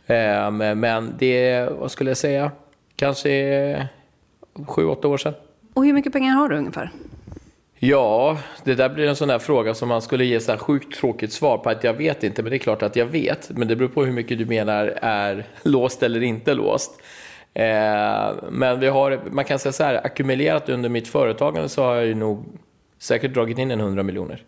Ehm, 0.08 0.58
men 0.58 1.16
det, 1.20 1.48
är, 1.50 1.70
vad 1.70 1.92
skulle 1.92 2.10
jag 2.10 2.18
säga, 2.18 2.52
kanske 2.96 3.88
sju, 4.68 4.86
åtta 4.86 5.08
år 5.08 5.18
sedan. 5.18 5.34
Och 5.74 5.86
hur 5.86 5.94
mycket 5.94 6.14
pengar 6.14 6.36
har 6.36 6.50
du 6.50 6.58
ungefär? 6.58 6.92
Ja, 7.86 8.38
det 8.64 8.76
där 8.76 8.90
blir 8.90 9.08
en 9.08 9.16
sån 9.16 9.28
där 9.28 9.40
fråga 9.40 9.74
som 9.74 9.90
man 9.90 10.02
skulle 10.02 10.26
ge 10.26 10.40
så 10.40 10.58
sjukt 10.58 11.00
tråkigt 11.00 11.34
svar 11.34 11.58
på 11.58 11.70
att 11.70 11.84
jag 11.84 11.94
vet 11.94 12.24
inte, 12.24 12.44
men 12.44 12.50
det 12.50 12.56
är 12.56 12.60
klart 12.60 12.84
att 12.84 12.96
jag 12.96 13.06
vet. 13.06 13.50
Men 13.50 13.68
det 13.68 13.76
beror 13.76 13.90
på 13.90 14.06
hur 14.06 14.12
mycket 14.12 14.38
du 14.38 14.46
menar 14.46 14.94
är 15.02 15.46
låst 15.64 16.04
eller 16.04 16.24
inte 16.24 16.54
låst. 16.54 17.02
Eh, 17.54 18.34
men 18.52 18.80
vi 18.80 18.88
har, 18.88 19.20
man 19.32 19.46
kan 19.46 19.60
säga 19.60 19.74
så 19.74 19.84
här, 19.84 20.06
ackumulerat 20.06 20.70
under 20.70 20.90
mitt 20.90 21.08
företagande 21.08 21.70
så 21.70 21.84
har 21.84 21.96
jag 21.96 22.06
ju 22.06 22.16
nog 22.16 22.46
säkert 23.00 23.34
dragit 23.34 23.58
in 23.58 23.72
en 23.72 23.80
100 23.80 24.04
miljoner. 24.04 24.44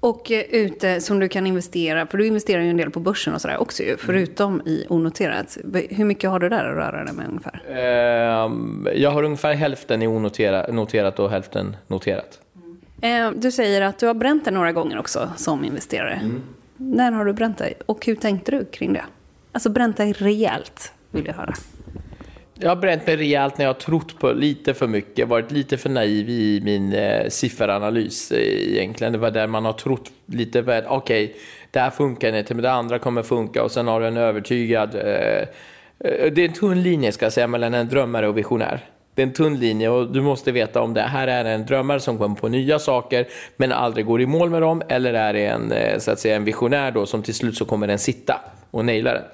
Och 0.00 0.30
eh, 0.30 0.44
ute 0.50 1.00
som 1.00 1.20
du 1.20 1.28
kan 1.28 1.46
investera, 1.46 2.06
för 2.06 2.18
du 2.18 2.26
investerar 2.26 2.62
ju 2.62 2.70
en 2.70 2.76
del 2.76 2.90
på 2.90 3.00
börsen 3.00 3.34
och 3.34 3.40
sådär 3.40 3.58
också 3.58 3.82
ju, 3.82 3.96
förutom 3.96 4.60
i 4.66 4.86
onoterat. 4.88 5.58
Hur 5.90 6.04
mycket 6.04 6.30
har 6.30 6.38
du 6.38 6.48
där 6.48 6.64
att 6.64 6.76
röra 6.76 7.04
dig 7.04 7.14
med 7.14 7.28
ungefär? 7.28 7.62
Eh, 7.68 9.00
jag 9.02 9.10
har 9.10 9.22
ungefär 9.22 9.54
hälften 9.54 10.02
i 10.02 10.06
onoterat 10.06 11.18
och 11.18 11.30
hälften 11.30 11.76
noterat. 11.86 12.40
Eh, 13.00 13.30
du 13.30 13.50
säger 13.52 13.82
att 13.82 13.98
du 13.98 14.06
har 14.06 14.14
bränt 14.14 14.44
det 14.44 14.50
några 14.50 14.72
gånger 14.72 14.98
också 14.98 15.30
som 15.36 15.64
investerare. 15.64 16.14
Mm. 16.14 16.42
När 16.76 17.12
har 17.12 17.24
du 17.24 17.32
bränt 17.32 17.58
dig 17.58 17.74
och 17.86 18.06
hur 18.06 18.14
tänkte 18.14 18.50
du 18.50 18.64
kring 18.64 18.92
det? 18.92 19.04
Alltså 19.52 19.70
bränt 19.70 19.96
dig 19.96 20.12
rejält, 20.12 20.92
vill 21.10 21.26
jag 21.26 21.34
höra. 21.34 21.54
Jag 22.58 22.68
har 22.68 22.76
bränt 22.76 23.06
mig 23.06 23.16
rejält 23.16 23.58
när 23.58 23.64
jag 23.64 23.74
har 23.74 23.80
trott 23.80 24.18
på 24.18 24.32
lite 24.32 24.74
för 24.74 24.86
mycket, 24.86 25.28
varit 25.28 25.50
lite 25.50 25.76
för 25.76 25.90
naiv 25.90 26.28
i 26.28 26.60
min 26.64 26.92
eh, 26.92 27.28
sifferanalys 27.28 28.32
eh, 28.32 28.72
egentligen. 28.72 29.12
Det 29.12 29.18
var 29.18 29.30
där 29.30 29.46
man 29.46 29.64
har 29.64 29.72
trott 29.72 30.10
lite 30.26 30.64
för 30.64 30.86
okej, 30.88 31.24
okay, 31.24 31.36
det 31.70 31.80
här 31.80 31.90
funkar 31.90 32.32
inte, 32.32 32.54
men 32.54 32.62
det 32.62 32.72
andra 32.72 32.98
kommer 32.98 33.22
funka 33.22 33.62
och 33.62 33.70
sen 33.70 33.86
har 33.86 34.00
du 34.00 34.06
en 34.06 34.16
övertygad... 34.16 34.94
Eh, 34.94 35.02
eh, 35.02 36.32
det 36.32 36.38
är 36.38 36.48
en 36.48 36.52
tunn 36.52 36.82
linje 36.82 37.12
ska 37.12 37.24
jag 37.24 37.32
säga 37.32 37.46
mellan 37.46 37.74
en 37.74 37.88
drömmare 37.88 38.28
och 38.28 38.38
visionär. 38.38 38.84
Det 39.16 39.22
är 39.22 39.26
en 39.26 39.32
tunn 39.32 39.58
linje 39.58 39.88
och 39.88 40.12
du 40.12 40.20
måste 40.20 40.52
veta 40.52 40.82
om 40.82 40.94
det 40.94 41.00
här 41.00 41.28
är 41.28 41.44
en 41.44 41.66
drömmare 41.66 42.00
som 42.00 42.18
kommer 42.18 42.36
på 42.36 42.48
nya 42.48 42.78
saker 42.78 43.26
men 43.56 43.72
aldrig 43.72 44.06
går 44.06 44.20
i 44.20 44.26
mål 44.26 44.50
med 44.50 44.62
dem 44.62 44.82
eller 44.88 45.14
är 45.14 45.32
det 45.32 45.46
en, 45.46 45.72
eh, 45.72 45.98
så 45.98 46.10
att 46.10 46.20
säga, 46.20 46.36
en 46.36 46.44
visionär 46.44 46.90
då 46.90 47.06
som 47.06 47.22
till 47.22 47.34
slut 47.34 47.56
så 47.56 47.64
kommer 47.64 47.86
den 47.86 47.98
sitta 47.98 48.40
och 48.70 48.84
naila 48.84 49.12
den. 49.12 49.24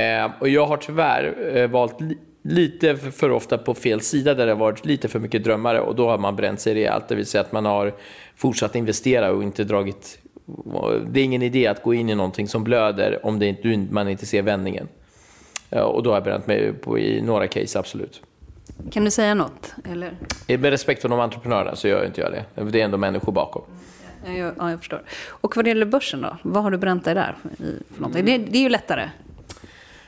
Eh, 0.00 0.30
och 0.38 0.48
jag 0.48 0.66
har 0.66 0.76
tyvärr 0.76 1.56
eh, 1.56 1.70
valt 1.70 2.00
li 2.00 2.18
lite 2.42 2.96
för 2.96 3.30
ofta 3.30 3.58
på 3.58 3.74
fel 3.74 4.00
sida 4.00 4.34
där 4.34 4.46
det 4.46 4.52
har 4.52 4.58
varit 4.58 4.84
lite 4.84 5.08
för 5.08 5.18
mycket 5.18 5.44
drömmare 5.44 5.80
och 5.80 5.94
då 5.94 6.08
har 6.08 6.18
man 6.18 6.36
bränt 6.36 6.60
sig 6.60 6.74
rejält. 6.74 7.08
Det 7.08 7.14
vill 7.14 7.26
säga 7.26 7.42
att 7.42 7.52
man 7.52 7.64
har 7.64 7.94
fortsatt 8.36 8.76
investera 8.76 9.32
och 9.32 9.42
inte 9.42 9.64
dragit... 9.64 10.18
Det 11.06 11.20
är 11.20 11.24
ingen 11.24 11.42
idé 11.42 11.66
att 11.66 11.82
gå 11.82 11.94
in 11.94 12.10
i 12.10 12.14
någonting 12.14 12.48
som 12.48 12.64
blöder 12.64 13.26
om 13.26 13.38
det 13.38 13.46
inte, 13.46 13.94
man 13.94 14.08
inte 14.08 14.26
ser 14.26 14.42
vändningen. 14.42 14.88
Eh, 15.70 15.82
och 15.82 16.02
då 16.02 16.10
har 16.10 16.16
jag 16.16 16.24
bränt 16.24 16.46
mig 16.46 16.72
på, 16.72 16.98
i 16.98 17.22
några 17.22 17.46
case, 17.46 17.78
absolut. 17.78 18.22
Kan 18.90 19.04
du 19.04 19.10
säga 19.10 19.34
något? 19.34 19.74
Eller? 19.90 20.16
Med 20.46 20.70
respekt 20.70 21.02
för 21.02 21.08
de 21.08 21.20
entreprenörerna 21.20 21.76
så 21.76 21.88
gör 21.88 22.06
inte 22.06 22.20
jag 22.20 22.32
det. 22.32 22.64
Det 22.70 22.80
är 22.80 22.84
ändå 22.84 22.96
människor 22.98 23.32
bakom. 23.32 23.62
Ja, 24.26 24.70
jag 24.70 24.78
förstår. 24.78 25.02
Och 25.28 25.56
vad 25.56 25.64
det 25.64 25.68
gäller 25.68 25.86
börsen 25.86 26.20
då? 26.20 26.36
Vad 26.42 26.62
har 26.62 26.70
du 26.70 26.78
bränt 26.78 27.04
dig 27.04 27.14
där? 27.14 27.36
För 27.96 28.22
det, 28.22 28.38
det 28.38 28.58
är 28.58 28.62
ju 28.62 28.68
lättare. 28.68 29.10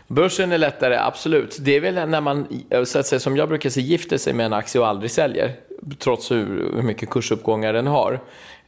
Börsen 0.07 0.53
är 0.53 0.59
lättare, 0.59 0.97
absolut. 0.97 1.57
Det 1.61 1.77
är 1.77 1.81
väl 1.81 2.09
när 2.09 2.21
man, 2.21 2.47
så 2.85 2.99
att 2.99 3.07
säga, 3.07 3.21
som 3.21 3.37
jag 3.37 3.49
brukar 3.49 3.71
säga, 3.71 3.87
gifter 3.87 4.19
sig 4.19 4.33
med 4.33 4.47
en 4.47 4.53
aktie 4.53 4.81
och 4.81 4.87
aldrig 4.87 5.11
säljer. 5.11 5.53
Trots 5.99 6.31
hur, 6.31 6.73
hur 6.75 6.83
mycket 6.83 7.11
kursuppgångar 7.11 7.73
den 7.73 7.87
har. 7.87 8.21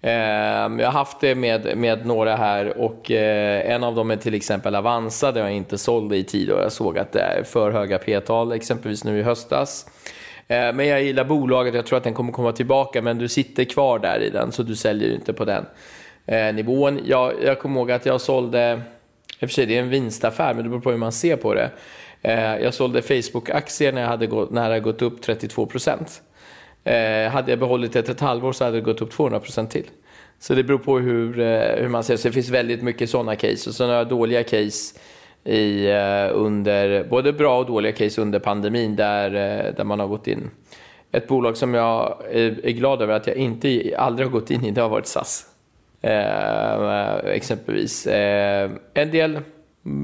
Ehm, 0.02 0.78
jag 0.78 0.86
har 0.86 0.92
haft 0.92 1.20
det 1.20 1.34
med, 1.34 1.78
med 1.78 2.06
några 2.06 2.36
här 2.36 2.78
och 2.78 3.10
eh, 3.10 3.70
en 3.70 3.84
av 3.84 3.94
dem 3.94 4.10
är 4.10 4.16
till 4.16 4.34
exempel 4.34 4.74
Avanza 4.74 5.32
där 5.32 5.40
jag 5.40 5.52
inte 5.52 5.78
sålde 5.78 6.16
i 6.16 6.24
tid 6.24 6.50
och 6.50 6.60
jag 6.60 6.72
såg 6.72 6.98
att 6.98 7.12
det 7.12 7.20
eh, 7.20 7.38
är 7.38 7.42
för 7.42 7.70
höga 7.70 7.98
p-tal 7.98 8.52
exempelvis 8.52 9.04
nu 9.04 9.18
i 9.18 9.22
höstas. 9.22 9.86
Ehm, 10.48 10.76
men 10.76 10.86
jag 10.86 11.02
gillar 11.02 11.24
bolaget, 11.24 11.74
jag 11.74 11.86
tror 11.86 11.96
att 11.96 12.04
den 12.04 12.14
kommer 12.14 12.32
komma 12.32 12.52
tillbaka 12.52 13.02
men 13.02 13.18
du 13.18 13.28
sitter 13.28 13.64
kvar 13.64 13.98
där 13.98 14.20
i 14.20 14.30
den 14.30 14.52
så 14.52 14.62
du 14.62 14.76
säljer 14.76 15.14
inte 15.14 15.32
på 15.32 15.44
den 15.44 15.66
eh, 16.26 16.54
nivån. 16.54 17.00
Jag, 17.04 17.32
jag 17.44 17.58
kommer 17.58 17.80
ihåg 17.80 17.90
att 17.90 18.06
jag 18.06 18.20
sålde, 18.20 18.80
i 19.40 19.44
och 19.44 19.48
för 19.48 19.54
sig 19.54 19.66
det 19.66 19.76
är 19.76 19.82
en 19.82 19.90
vinstaffär 19.90 20.54
men 20.54 20.64
det 20.64 20.70
beror 20.70 20.80
på 20.80 20.90
hur 20.90 20.98
man 20.98 21.12
ser 21.12 21.36
på 21.36 21.54
det. 21.54 21.70
Ehm, 22.22 22.62
jag 22.62 22.74
sålde 22.74 23.02
Facebook-aktier 23.02 23.92
när, 23.92 24.00
jag 24.00 24.08
hade 24.08 24.26
gått, 24.26 24.50
när 24.50 24.62
hade 24.62 24.80
gått 24.80 25.02
upp 25.02 25.22
32 25.22 25.66
procent. 25.66 26.22
Eh, 26.86 27.30
hade 27.30 27.52
jag 27.52 27.58
behållit 27.58 27.92
det 27.92 28.08
ett 28.08 28.20
halvår 28.20 28.52
så 28.52 28.64
hade 28.64 28.76
det 28.76 28.80
gått 28.80 29.02
upp 29.02 29.12
200% 29.12 29.66
till. 29.66 29.90
Så 30.38 30.54
det 30.54 30.64
beror 30.64 30.78
på 30.78 30.98
hur, 30.98 31.40
eh, 31.40 31.60
hur 31.60 31.88
man 31.88 32.04
ser 32.04 32.16
så 32.16 32.28
det. 32.28 32.32
finns 32.32 32.48
väldigt 32.48 32.82
mycket 32.82 33.10
sådana 33.10 33.36
case. 33.36 33.70
Och 33.70 33.74
sen 33.74 33.88
har 33.88 33.96
jag 33.96 34.08
dåliga 34.08 34.44
case 34.44 34.98
i, 35.44 35.86
eh, 35.86 36.28
under, 36.32 37.04
både 37.04 37.32
bra 37.32 37.58
och 37.58 37.66
dåliga 37.66 37.92
case 37.92 38.20
under 38.20 38.38
pandemin 38.38 38.96
där, 38.96 39.26
eh, 39.26 39.74
där 39.74 39.84
man 39.84 40.00
har 40.00 40.06
gått 40.06 40.26
in. 40.26 40.50
Ett 41.12 41.28
bolag 41.28 41.56
som 41.56 41.74
jag 41.74 42.22
är, 42.30 42.66
är 42.66 42.72
glad 42.72 43.02
över 43.02 43.14
att 43.14 43.26
jag 43.26 43.36
inte, 43.36 43.94
aldrig 43.98 44.26
har 44.26 44.32
gått 44.32 44.50
in 44.50 44.64
i, 44.64 44.70
det 44.70 44.80
har 44.80 44.88
varit 44.88 45.06
SAS. 45.06 45.46
Eh, 46.02 47.16
exempelvis. 47.24 48.06
Eh, 48.06 48.70
en 48.94 49.10
del 49.10 49.34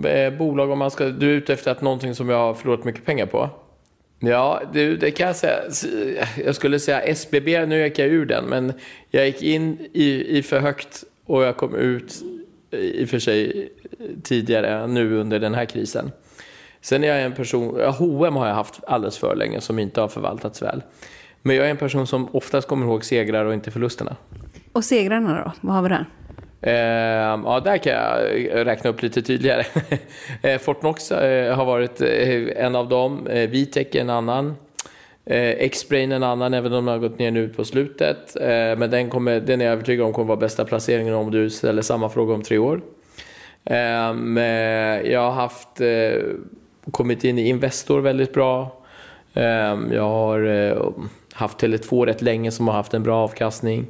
eh, 0.04 0.38
bolag, 0.38 0.70
om 0.70 0.78
man 0.78 0.90
ska, 0.90 1.04
du 1.04 1.30
är 1.30 1.34
ute 1.34 1.52
efter 1.52 1.70
att 1.70 1.82
någonting 1.82 2.14
som 2.14 2.28
jag 2.28 2.38
har 2.38 2.54
förlorat 2.54 2.84
mycket 2.84 3.04
pengar 3.04 3.26
på. 3.26 3.50
Ja, 4.25 4.62
det, 4.73 4.97
det, 4.97 5.11
kan 5.11 5.26
jag 5.26 5.37
säga. 5.37 5.61
Jag 6.45 6.55
skulle 6.55 6.79
säga 6.79 7.00
SBB, 7.00 7.67
nu 7.67 7.83
gick 7.83 7.99
jag 7.99 8.09
ur 8.09 8.26
den, 8.26 8.45
men 8.45 8.73
jag 9.11 9.26
gick 9.26 9.43
in 9.43 9.79
i, 9.93 10.38
i 10.38 10.43
för 10.43 10.61
högt 10.61 11.05
och 11.26 11.43
jag 11.43 11.57
kom 11.57 11.75
ut 11.75 12.23
i 12.71 13.05
och 13.05 13.09
för 13.09 13.19
sig 13.19 13.69
tidigare, 14.23 14.87
nu 14.87 15.17
under 15.17 15.38
den 15.38 15.55
här 15.55 15.64
krisen. 15.64 16.12
Sen 16.81 17.05
är 17.05 17.09
jag 17.09 17.23
en 17.23 17.33
person, 17.33 17.81
H&M 17.99 18.37
har 18.37 18.47
jag 18.47 18.55
haft 18.55 18.81
alldeles 18.87 19.19
för 19.19 19.37
länge 19.37 19.61
som 19.61 19.79
inte 19.79 20.00
har 20.00 20.09
förvaltats 20.09 20.62
väl. 20.62 20.83
Men 21.43 21.57
jag 21.57 21.67
är 21.67 21.71
en 21.71 21.76
person 21.76 22.07
som 22.07 22.29
oftast 22.33 22.69
kommer 22.69 22.87
ihåg 22.87 23.05
segrar 23.05 23.45
och 23.45 23.55
inte 23.55 23.71
förlusterna. 23.71 24.17
Och 24.73 24.85
segrarna 24.85 25.45
då? 25.45 25.52
Vad 25.61 25.75
har 25.75 25.83
vi 25.83 25.88
där? 25.88 26.07
Eh, 26.62 26.73
ja, 27.45 27.61
där 27.64 27.78
kan 27.78 27.92
jag 27.92 28.45
eh, 28.45 28.64
räkna 28.64 28.90
upp 28.90 29.02
lite 29.02 29.23
tydligare. 29.23 29.64
eh, 30.42 30.59
Fortnox 30.59 31.12
eh, 31.12 31.57
har 31.57 31.64
varit 31.64 32.00
eh, 32.00 32.64
en 32.64 32.76
av 32.76 32.88
dem, 32.88 33.26
eh, 33.26 33.50
Vitec 33.50 33.88
en 33.92 34.11
annan. 34.11 34.57
Eh, 35.25 35.69
Xbrain 35.69 36.12
en 36.12 36.23
annan, 36.23 36.54
även 36.54 36.73
om 36.73 36.85
den 36.85 36.92
har 36.92 37.09
gått 37.09 37.19
ner 37.19 37.31
nu 37.31 37.49
på 37.49 37.64
slutet. 37.64 38.37
Eh, 38.37 38.78
men 38.78 38.90
den, 38.90 39.11
kommer, 39.11 39.40
den 39.40 39.61
är 39.61 39.64
jag 39.64 39.73
övertygad 39.73 40.07
om 40.07 40.12
kommer 40.12 40.28
vara 40.28 40.40
bästa 40.40 40.64
placeringen 40.64 41.14
om 41.14 41.31
du 41.31 41.50
ställer 41.50 41.83
samma 41.83 42.09
fråga 42.09 42.35
om 42.35 42.42
tre 42.42 42.59
år. 42.59 42.81
Ehm, 43.64 44.38
eh, 44.38 45.12
jag 45.12 45.21
har 45.21 45.31
haft, 45.31 45.81
eh, 45.81 46.23
kommit 46.90 47.25
in 47.25 47.38
i 47.38 47.49
Investor 47.49 48.00
väldigt 48.00 48.33
bra. 48.33 48.83
Ehm, 49.35 49.92
jag 49.92 50.09
har 50.09 50.45
eh, 50.45 50.92
haft 51.33 51.62
Tele2 51.62 52.07
rätt 52.07 52.23
länge 52.23 52.50
som 52.50 52.69
har 52.69 52.75
haft 52.75 52.95
en 52.95 53.02
bra 53.02 53.16
avkastning. 53.16 53.87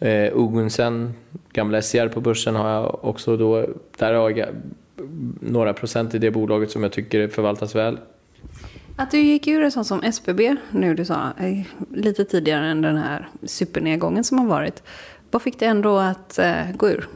Eh, 0.00 0.36
Ogunsen, 0.36 1.14
gamla 1.52 1.82
SCR 1.82 2.08
på 2.08 2.20
börsen 2.20 2.54
har 2.54 2.70
jag 2.70 3.04
också 3.04 3.36
då. 3.36 3.66
Där 3.98 4.14
har 4.14 4.30
jag 4.30 4.48
några 5.40 5.72
procent 5.72 6.14
i 6.14 6.18
det 6.18 6.30
bolaget 6.30 6.70
som 6.70 6.82
jag 6.82 6.92
tycker 6.92 7.28
förvaltas 7.28 7.74
väl. 7.74 7.98
Att 8.96 9.10
du 9.10 9.18
gick 9.18 9.46
ur 9.46 9.62
en 9.62 9.72
sån 9.72 9.84
som 9.84 10.02
SBB 10.02 10.56
nu, 10.70 10.94
du 10.94 11.04
sa, 11.04 11.14
eh, 11.38 11.66
lite 11.94 12.24
tidigare 12.24 12.66
än 12.66 12.82
den 12.82 12.96
här 12.96 13.28
supernedgången 13.42 14.24
som 14.24 14.38
har 14.38 14.46
varit. 14.46 14.82
Vad 15.30 15.42
fick 15.42 15.58
dig 15.58 15.68
ändå 15.68 15.98
att 15.98 16.38
eh, 16.38 16.70
gå 16.76 16.88
ur? 16.88 17.08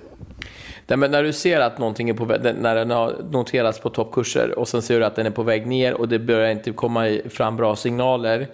Nej, 0.90 0.96
men 0.96 1.10
när 1.10 1.22
du 1.22 1.32
ser 1.32 1.60
att 1.60 1.78
någonting 1.78 2.10
är 2.10 2.14
på 2.14 2.24
väg, 2.24 2.40
när 2.58 2.74
den 2.74 2.90
har 2.90 3.16
noterats 3.30 3.80
på 3.80 3.90
toppkurser 3.90 4.58
och 4.58 4.68
sen 4.68 4.82
ser 4.82 4.98
du 4.98 5.04
att 5.04 5.16
den 5.16 5.26
är 5.26 5.30
på 5.30 5.42
väg 5.42 5.66
ner 5.66 5.94
och 5.94 6.08
det 6.08 6.18
börjar 6.18 6.50
inte 6.50 6.72
komma 6.72 7.18
fram 7.28 7.56
bra 7.56 7.76
signaler 7.76 8.48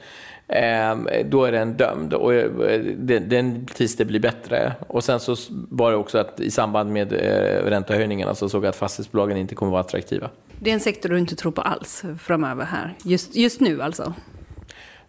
Ehm, 0.48 1.08
då 1.24 1.44
är 1.44 1.52
den 1.52 1.76
dömd 1.76 2.14
och 2.14 2.34
eh, 2.34 2.80
den, 3.20 3.66
tills 3.66 3.96
det 3.96 4.04
blir 4.04 4.20
bättre. 4.20 4.72
Och 4.88 5.04
sen 5.04 5.20
så 5.20 5.36
var 5.50 5.90
det 5.90 5.96
också 5.96 6.18
att 6.18 6.40
i 6.40 6.50
samband 6.50 6.92
med 6.92 7.12
eh, 7.12 7.64
räntehöjningarna 7.64 8.34
så 8.34 8.48
såg 8.48 8.64
jag 8.64 8.68
att 8.68 8.76
fastighetsbolagen 8.76 9.36
inte 9.36 9.54
kommer 9.54 9.70
att 9.70 9.72
vara 9.72 9.80
attraktiva. 9.80 10.30
Det 10.60 10.70
är 10.70 10.74
en 10.74 10.80
sektor 10.80 11.08
du 11.08 11.18
inte 11.18 11.36
tror 11.36 11.52
på 11.52 11.60
alls 11.60 12.04
framöver 12.20 12.64
här, 12.64 12.94
just, 13.04 13.36
just 13.36 13.60
nu 13.60 13.82
alltså? 13.82 14.14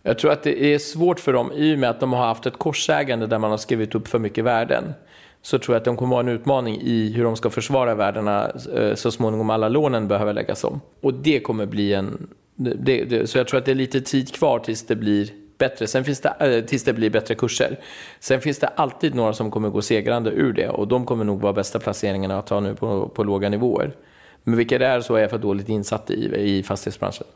Jag 0.04 0.20
tror 0.20 0.32
att 0.32 0.44
det 0.44 0.74
är 0.74 0.80
svårt 0.80 1.20
för 1.20 1.34
dem 1.34 1.52
i 1.52 1.76
och 1.76 1.80
med 1.80 1.90
att 1.90 2.00
de 2.00 2.14
har 2.14 2.26
haft 2.26 2.46
ett 2.46 2.58
korsägande 2.58 3.28
där 3.28 3.40
man 3.40 3.52
har 3.52 3.58
skrivit 3.58 3.96
upp 3.96 4.08
för 4.08 4.20
mycket 4.20 4.44
värden. 4.44 4.84
Så 5.48 5.60
tror 5.60 5.76
jag 5.76 5.80
att 5.80 5.86
de 5.86 5.98
kommer 5.98 6.20
att 6.20 6.26
en 6.26 6.30
utmaning 6.30 6.82
i 6.82 7.12
hur 7.16 7.24
de 7.24 7.36
ska 7.36 7.50
försvara 7.50 7.96
värdena 7.96 8.52
eh, 8.76 8.96
så 8.96 9.12
småningom 9.12 9.50
alla 9.50 9.70
lånen 9.70 10.08
behöver 10.08 10.34
läggas 10.34 10.64
om. 10.64 10.82
Och 11.02 11.14
det 11.14 11.40
kommer 11.40 11.66
bli 11.66 11.94
en 11.94 12.28
det, 12.56 13.04
det, 13.04 13.30
så 13.30 13.38
jag 13.38 13.48
tror 13.48 13.58
att 13.58 13.66
det 13.66 13.72
är 13.72 13.76
lite 13.76 14.02
tid 14.02 14.34
kvar 14.34 14.60
tills 14.60 14.86
det 14.86 14.96
blir 14.96 15.30
bättre. 15.58 15.88
Sen 15.88 16.04
finns 16.04 16.22
det, 16.22 16.30
äh, 16.40 16.66
tills 16.66 16.84
det 16.84 16.94
blir 16.94 17.10
bättre 17.10 17.36
kurser. 17.36 17.80
Sen 18.20 18.42
finns 18.42 18.60
det 18.60 18.68
alltid 18.68 19.16
några 19.16 19.34
som 19.34 19.52
kommer 19.52 19.70
gå 19.70 19.82
segrande 19.82 20.32
ur 20.32 20.54
det 20.54 20.70
och 20.70 20.88
de 20.88 21.06
kommer 21.06 21.26
nog 21.26 21.42
vara 21.42 21.54
bästa 21.54 21.80
placeringarna 21.80 22.40
att 22.40 22.48
ta 22.48 22.60
nu 22.60 22.76
på, 22.76 23.08
på 23.08 23.24
låga 23.24 23.50
nivåer. 23.50 23.92
Men 24.44 24.58
vilka 24.58 24.78
det 24.78 24.86
är 24.86 25.02
så 25.02 25.16
är 25.16 25.22
jag 25.22 25.30
för 25.30 25.38
dåligt 25.38 25.70
insatt 25.70 26.12
i, 26.12 26.36
i 26.36 26.64
fastighetsbranschen. 26.64 27.28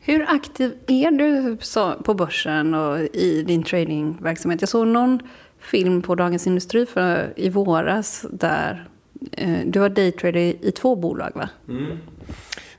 Hur 0.00 0.26
aktiv 0.28 0.72
är 0.86 1.10
du 1.10 1.56
på 2.04 2.14
börsen 2.14 2.74
och 2.74 2.98
i 2.98 3.42
din 3.46 3.62
tradingverksamhet? 3.62 4.60
Jag 4.62 4.68
såg 4.68 4.86
någon 4.86 5.20
film 5.62 6.02
på 6.02 6.14
Dagens 6.14 6.46
Industri 6.46 6.86
för, 6.86 7.32
i 7.36 7.48
våras 7.48 8.26
där 8.30 8.84
eh, 9.32 9.58
du 9.66 9.78
var 9.78 9.88
daytrader 9.88 10.40
i 10.40 10.72
två 10.72 10.96
bolag 10.96 11.30
va? 11.34 11.48
Mm. 11.68 11.98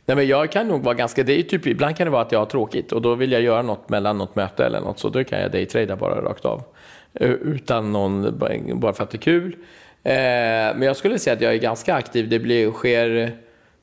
Nej, 0.05 0.15
men 0.17 0.27
jag 0.27 0.51
kan 0.51 0.67
nog 0.67 0.83
vara 0.83 0.95
ganska, 0.95 1.23
det 1.23 1.39
är 1.39 1.43
typ, 1.43 1.67
ibland 1.67 1.97
kan 1.97 2.07
det 2.07 2.11
vara 2.11 2.21
att 2.21 2.31
jag 2.31 2.39
har 2.39 2.45
tråkigt 2.45 2.91
och 2.91 3.01
då 3.01 3.15
vill 3.15 3.31
jag 3.31 3.41
göra 3.41 3.61
något 3.61 3.89
mellan 3.89 4.17
något 4.17 4.35
möte 4.35 4.65
eller 4.65 4.81
något 4.81 4.99
så 4.99 5.09
då 5.09 5.23
kan 5.23 5.39
jag 5.41 5.51
daytrada 5.51 5.95
bara 5.95 6.21
rakt 6.21 6.45
av. 6.45 6.63
eh, 7.13 7.29
utan 7.29 7.91
någon, 7.91 8.39
bara 8.79 8.93
för 8.93 9.03
att 9.03 9.11
det 9.11 9.17
är 9.17 9.19
kul. 9.19 9.55
Eh, 10.03 10.13
men 10.75 10.81
jag 10.81 10.97
skulle 10.97 11.19
säga 11.19 11.33
att 11.33 11.41
jag 11.41 11.53
är 11.53 11.57
ganska 11.57 11.95
aktiv. 11.95 12.29
Det 12.29 12.39
blir, 12.39 12.71
sker 12.71 13.37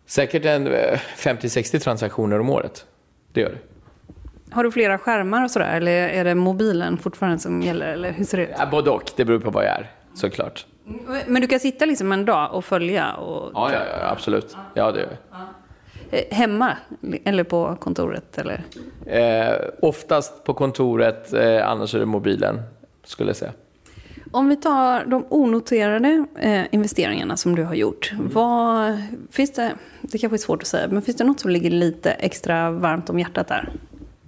säkert 0.07 0.45
en 0.45 0.69
50-60 0.69 1.75
eh, 1.75 1.81
transaktioner 1.81 2.41
om 2.41 2.51
året. 2.51 2.87
Det 3.33 3.41
gör 3.41 3.51
det. 3.51 3.70
Har 4.53 4.65
du 4.65 4.73
flera 4.73 4.99
skärmar 4.99 5.45
och 5.45 5.51
sådär, 5.51 5.77
eller 5.77 6.09
är 6.09 6.25
det 6.25 6.35
mobilen 6.35 6.99
fortfarande 6.99 7.39
som 7.39 7.63
gäller? 7.63 7.87
Eller 7.87 8.13
hur 8.13 8.25
ser 8.25 8.39
det 8.39 8.45
ut? 8.45 8.51
Ja, 8.59 8.67
både 8.71 8.91
och, 8.91 9.11
det 9.17 9.25
beror 9.25 9.39
på 9.39 9.51
vad 9.51 9.65
jag 9.65 9.71
är, 9.71 9.91
såklart. 10.15 10.67
Men 11.27 11.43
du 11.43 11.49
kan 11.49 11.61
sitta 11.61 11.85
liksom 11.85 12.13
en 12.13 12.25
dag 12.25 12.55
och 12.55 12.65
följa? 12.65 13.13
Och... 13.13 13.51
Ja, 13.55 13.73
ja, 13.73 13.81
ja, 14.01 14.11
absolut. 14.11 14.57
Ja, 14.75 14.93
det 14.93 15.01
gör 15.01 15.09
jag. 15.31 15.41
Eh, 16.11 16.37
hemma 16.37 16.77
eller 17.25 17.45
på 17.45 17.77
kontoret? 17.81 18.39
Eller? 18.39 18.63
Eh, 19.07 19.57
oftast 19.83 20.45
på 20.45 20.55
kontoret, 20.55 21.33
eh, 21.33 21.69
annars 21.69 21.95
är 21.95 21.99
det 21.99 22.07
mobilen, 22.07 22.63
skulle 23.05 23.29
jag 23.29 23.37
säga. 23.37 23.53
Om 24.33 24.49
vi 24.49 24.57
tar 24.57 25.05
de 25.05 25.25
onoterade 25.29 26.25
eh, 26.39 26.63
investeringarna 26.71 27.37
som 27.37 27.57
du 27.57 27.65
har 27.65 27.75
gjort. 27.75 28.11
Mm. 28.13 28.31
Vad, 28.33 29.03
finns 29.31 29.53
det, 29.53 29.73
det 30.01 30.19
kanske 30.19 30.37
är 30.37 30.39
svårt 30.39 30.63
att 30.63 30.69
säga, 30.69 30.89
men 30.89 31.03
finns 31.03 31.17
det 31.17 31.25
något 31.25 31.41
som 31.41 31.51
ligger 31.51 31.71
lite 31.71 32.11
extra 32.11 32.71
varmt 32.71 33.11
om 33.11 33.19
hjärtat 33.19 33.49
där? 33.49 33.69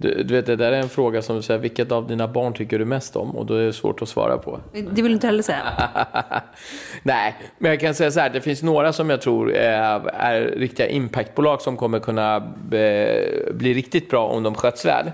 Du, 0.03 0.23
du, 0.23 0.33
vet, 0.33 0.45
det 0.45 0.55
där 0.55 0.71
är 0.71 0.81
en 0.81 0.89
fråga 0.89 1.21
som 1.21 1.35
du 1.35 1.41
säger, 1.41 1.59
vilket 1.59 1.91
av 1.91 2.07
dina 2.07 2.27
barn 2.27 2.53
tycker 2.53 2.79
du 2.79 2.85
mest 2.85 3.15
om? 3.15 3.35
Och 3.35 3.45
då 3.45 3.53
är 3.53 3.65
det 3.65 3.73
svårt 3.73 4.01
att 4.01 4.09
svara 4.09 4.37
på. 4.37 4.59
Det 4.71 4.79
vill 5.01 5.05
du 5.05 5.11
inte 5.11 5.27
heller 5.27 5.43
säga? 5.43 5.59
Nej, 7.03 7.35
men 7.57 7.71
jag 7.71 7.79
kan 7.79 7.93
säga 7.93 8.11
så 8.11 8.19
här, 8.19 8.29
det 8.29 8.41
finns 8.41 8.63
några 8.63 8.93
som 8.93 9.09
jag 9.09 9.21
tror 9.21 9.53
är, 9.53 10.07
är 10.07 10.41
riktiga 10.41 10.87
impactbolag 10.87 11.61
som 11.61 11.77
kommer 11.77 11.99
kunna 11.99 12.53
be, 12.69 13.25
bli 13.53 13.73
riktigt 13.73 14.09
bra 14.09 14.27
om 14.27 14.43
de 14.43 14.55
sköts 14.55 14.85
väl. 14.85 15.11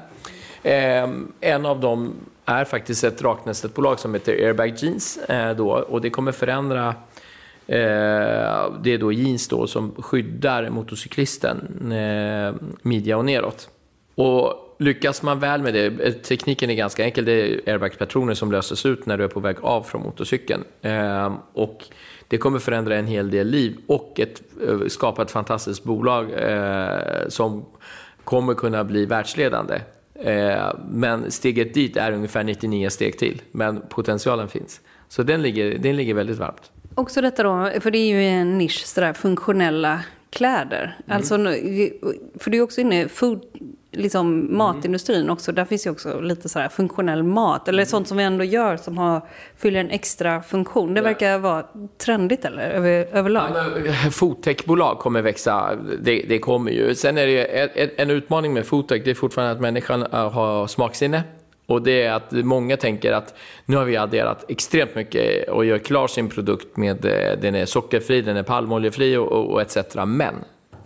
Eh, 0.64 1.10
en 1.42 1.66
av 1.66 1.80
dem 1.80 2.14
är 2.46 2.66
faktiskt 2.66 3.04
ett 3.04 3.22
raknästetbolag 3.22 4.00
som 4.00 4.14
heter 4.14 4.34
Airbag 4.34 4.74
Jeans. 4.78 5.18
Eh, 5.18 5.56
då, 5.56 5.70
och 5.70 6.02
det 6.02 6.10
kommer 6.10 6.32
förändra 6.32 6.88
eh, 7.68 8.72
det 8.82 8.94
är 8.94 8.98
då 8.98 9.12
jeans 9.12 9.48
då 9.48 9.68
som 9.68 9.92
skyddar 9.98 10.70
motorcyklisten 10.70 11.92
eh, 11.92 12.54
midja 12.82 13.18
och 13.18 13.26
neråt. 13.26 13.70
Och 14.16 14.69
lyckas 14.80 15.22
man 15.22 15.40
väl 15.40 15.62
med 15.62 15.74
det, 15.74 16.12
tekniken 16.12 16.70
är 16.70 16.74
ganska 16.74 17.04
enkel, 17.04 17.26
det 17.26 17.32
är 17.32 17.72
airbagspatroner 17.72 18.34
som 18.34 18.52
löses 18.52 18.86
ut 18.86 19.06
när 19.06 19.18
du 19.18 19.24
är 19.24 19.28
på 19.28 19.40
väg 19.40 19.56
av 19.62 19.84
från 19.84 20.02
motorcykeln. 20.02 20.64
Eh, 20.82 21.34
och 21.54 21.86
det 22.28 22.38
kommer 22.38 22.60
förändra 22.60 22.96
en 22.96 23.08
hel 23.08 23.32
del 23.32 23.48
liv 23.48 23.78
och 23.88 24.20
ett, 24.20 24.42
eh, 24.68 24.88
skapa 24.88 25.22
ett 25.22 25.32
fantastiskt 25.32 25.84
bolag 25.84 26.32
eh, 26.32 27.28
som 27.28 27.66
kommer 28.24 28.54
kunna 28.54 28.84
bli 28.84 29.06
världsledande. 29.06 29.82
Eh, 30.14 30.74
men 30.92 31.32
steget 31.32 31.74
dit 31.74 31.98
är 31.98 32.12
ungefär 32.12 32.44
99 32.44 32.90
steg 32.90 33.18
till, 33.18 33.42
men 33.52 33.82
potentialen 33.90 34.48
finns. 34.48 34.82
Så 35.08 35.24
den 35.24 35.42
ligger, 35.42 35.78
den 35.78 35.96
ligger 35.96 36.14
väldigt 36.14 36.38
varmt. 36.38 36.72
Också 36.96 37.22
detta 37.22 37.44
då, 37.44 37.72
för 37.80 37.92
det 37.92 37.98
är 37.98 38.08
ju 38.08 38.24
en 38.24 38.58
nisch, 38.58 38.86
sådär 38.86 39.14
funktionella 39.14 40.00
kläder. 40.30 40.98
Mm. 41.06 41.18
Alltså, 41.18 41.38
för 42.40 42.50
du 42.50 42.58
är 42.58 42.62
också 42.62 42.82
inne, 42.82 43.08
food, 43.08 43.42
liksom 44.00 44.34
mm. 44.34 44.58
matindustrin 44.58 45.30
också. 45.30 45.52
Där 45.52 45.66
finns 45.66 45.88
ju 45.88 45.92
också 45.92 46.20
lite 46.20 46.50
så 46.50 46.68
funktionell 46.72 47.24
mat. 47.24 47.68
Eller 47.68 47.84
mm. 47.84 47.90
sånt 47.90 48.08
som 48.08 48.18
vi 48.18 48.24
ändå 48.24 48.44
gör 48.44 48.78
som 48.78 48.98
har, 48.98 49.22
fyller 49.58 49.80
en 49.80 49.90
extra 49.90 50.42
funktion. 50.42 50.94
Det 50.94 51.02
verkar 51.02 51.40
vara 51.40 51.66
trendigt 51.98 52.46
eller 52.46 52.64
över, 52.64 53.08
överlag. 53.12 53.50
Ja, 53.86 54.12
Foodtechbolag 54.12 55.00
kommer 55.00 55.22
växa. 55.22 55.76
Det, 56.02 56.26
det, 56.30 56.40
kommer 56.40 56.72
ju. 56.72 56.96
Sen 56.96 57.18
är 57.18 57.28
det 57.28 57.44
en, 57.44 57.90
en 57.98 58.10
utmaning 58.10 58.54
med 58.54 58.66
foodtech. 58.66 59.02
Det 59.06 59.12
är 59.12 59.16
fortfarande 59.16 59.52
att 59.54 59.62
människan 59.62 60.06
har 60.12 60.68
smaksinne. 60.68 61.24
Och 61.70 61.82
det 61.82 62.04
är 62.04 62.14
att 62.14 62.32
många 62.32 62.78
tänker 62.78 63.12
att 63.12 63.34
nu 63.66 63.76
har 63.76 63.86
vi 63.86 63.98
adderat 63.98 64.46
extremt 64.48 64.96
mycket 64.96 65.50
och 65.50 65.66
gör 65.66 65.78
klar 65.78 66.08
sin 66.08 66.30
produkt 66.30 66.78
med 66.78 67.06
eh, 67.06 67.40
den 67.42 67.56
är 67.56 67.66
sockerfri, 67.66 68.22
den 68.22 68.38
är 68.38 68.44
palmoljefri 68.44 69.18
och, 69.18 69.28
och, 69.28 69.52
och 69.52 69.62
etc. 69.62 69.78
Men 70.06 70.36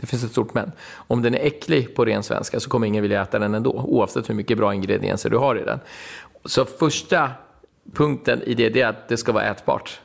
det 0.03 0.07
finns 0.07 0.23
ett 0.23 0.31
stort 0.31 0.53
men. 0.53 0.71
Om 0.95 1.21
den 1.21 1.35
är 1.35 1.39
äcklig 1.39 1.95
på 1.95 2.05
ren 2.05 2.23
svenska 2.23 2.59
så 2.59 2.69
kommer 2.69 2.87
ingen 2.87 3.01
vilja 3.01 3.21
äta 3.21 3.39
den 3.39 3.55
ändå, 3.55 3.71
oavsett 3.71 4.29
hur 4.29 4.35
mycket 4.35 4.57
bra 4.57 4.73
ingredienser 4.73 5.29
du 5.29 5.37
har 5.37 5.55
i 5.55 5.63
den. 5.63 5.79
Så 6.45 6.65
första 6.65 7.31
punkten 7.93 8.41
i 8.41 8.53
det, 8.53 8.81
är 8.81 8.87
att 8.87 9.07
det 9.07 9.17
ska 9.17 9.31
vara 9.31 9.43
ätbart 9.43 10.01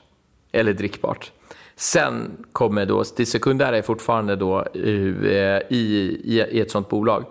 eller 0.52 0.72
drickbart. 0.72 1.32
Sen 1.76 2.46
kommer 2.52 2.86
då, 2.86 3.04
det 3.16 3.26
sekundära 3.26 3.78
är 3.78 3.82
fortfarande 3.82 4.36
då 4.36 4.64
eh, 4.74 4.82
i, 5.68 6.20
i, 6.24 6.44
i 6.50 6.60
ett 6.60 6.70
sånt 6.70 6.88
bolag. 6.88 7.24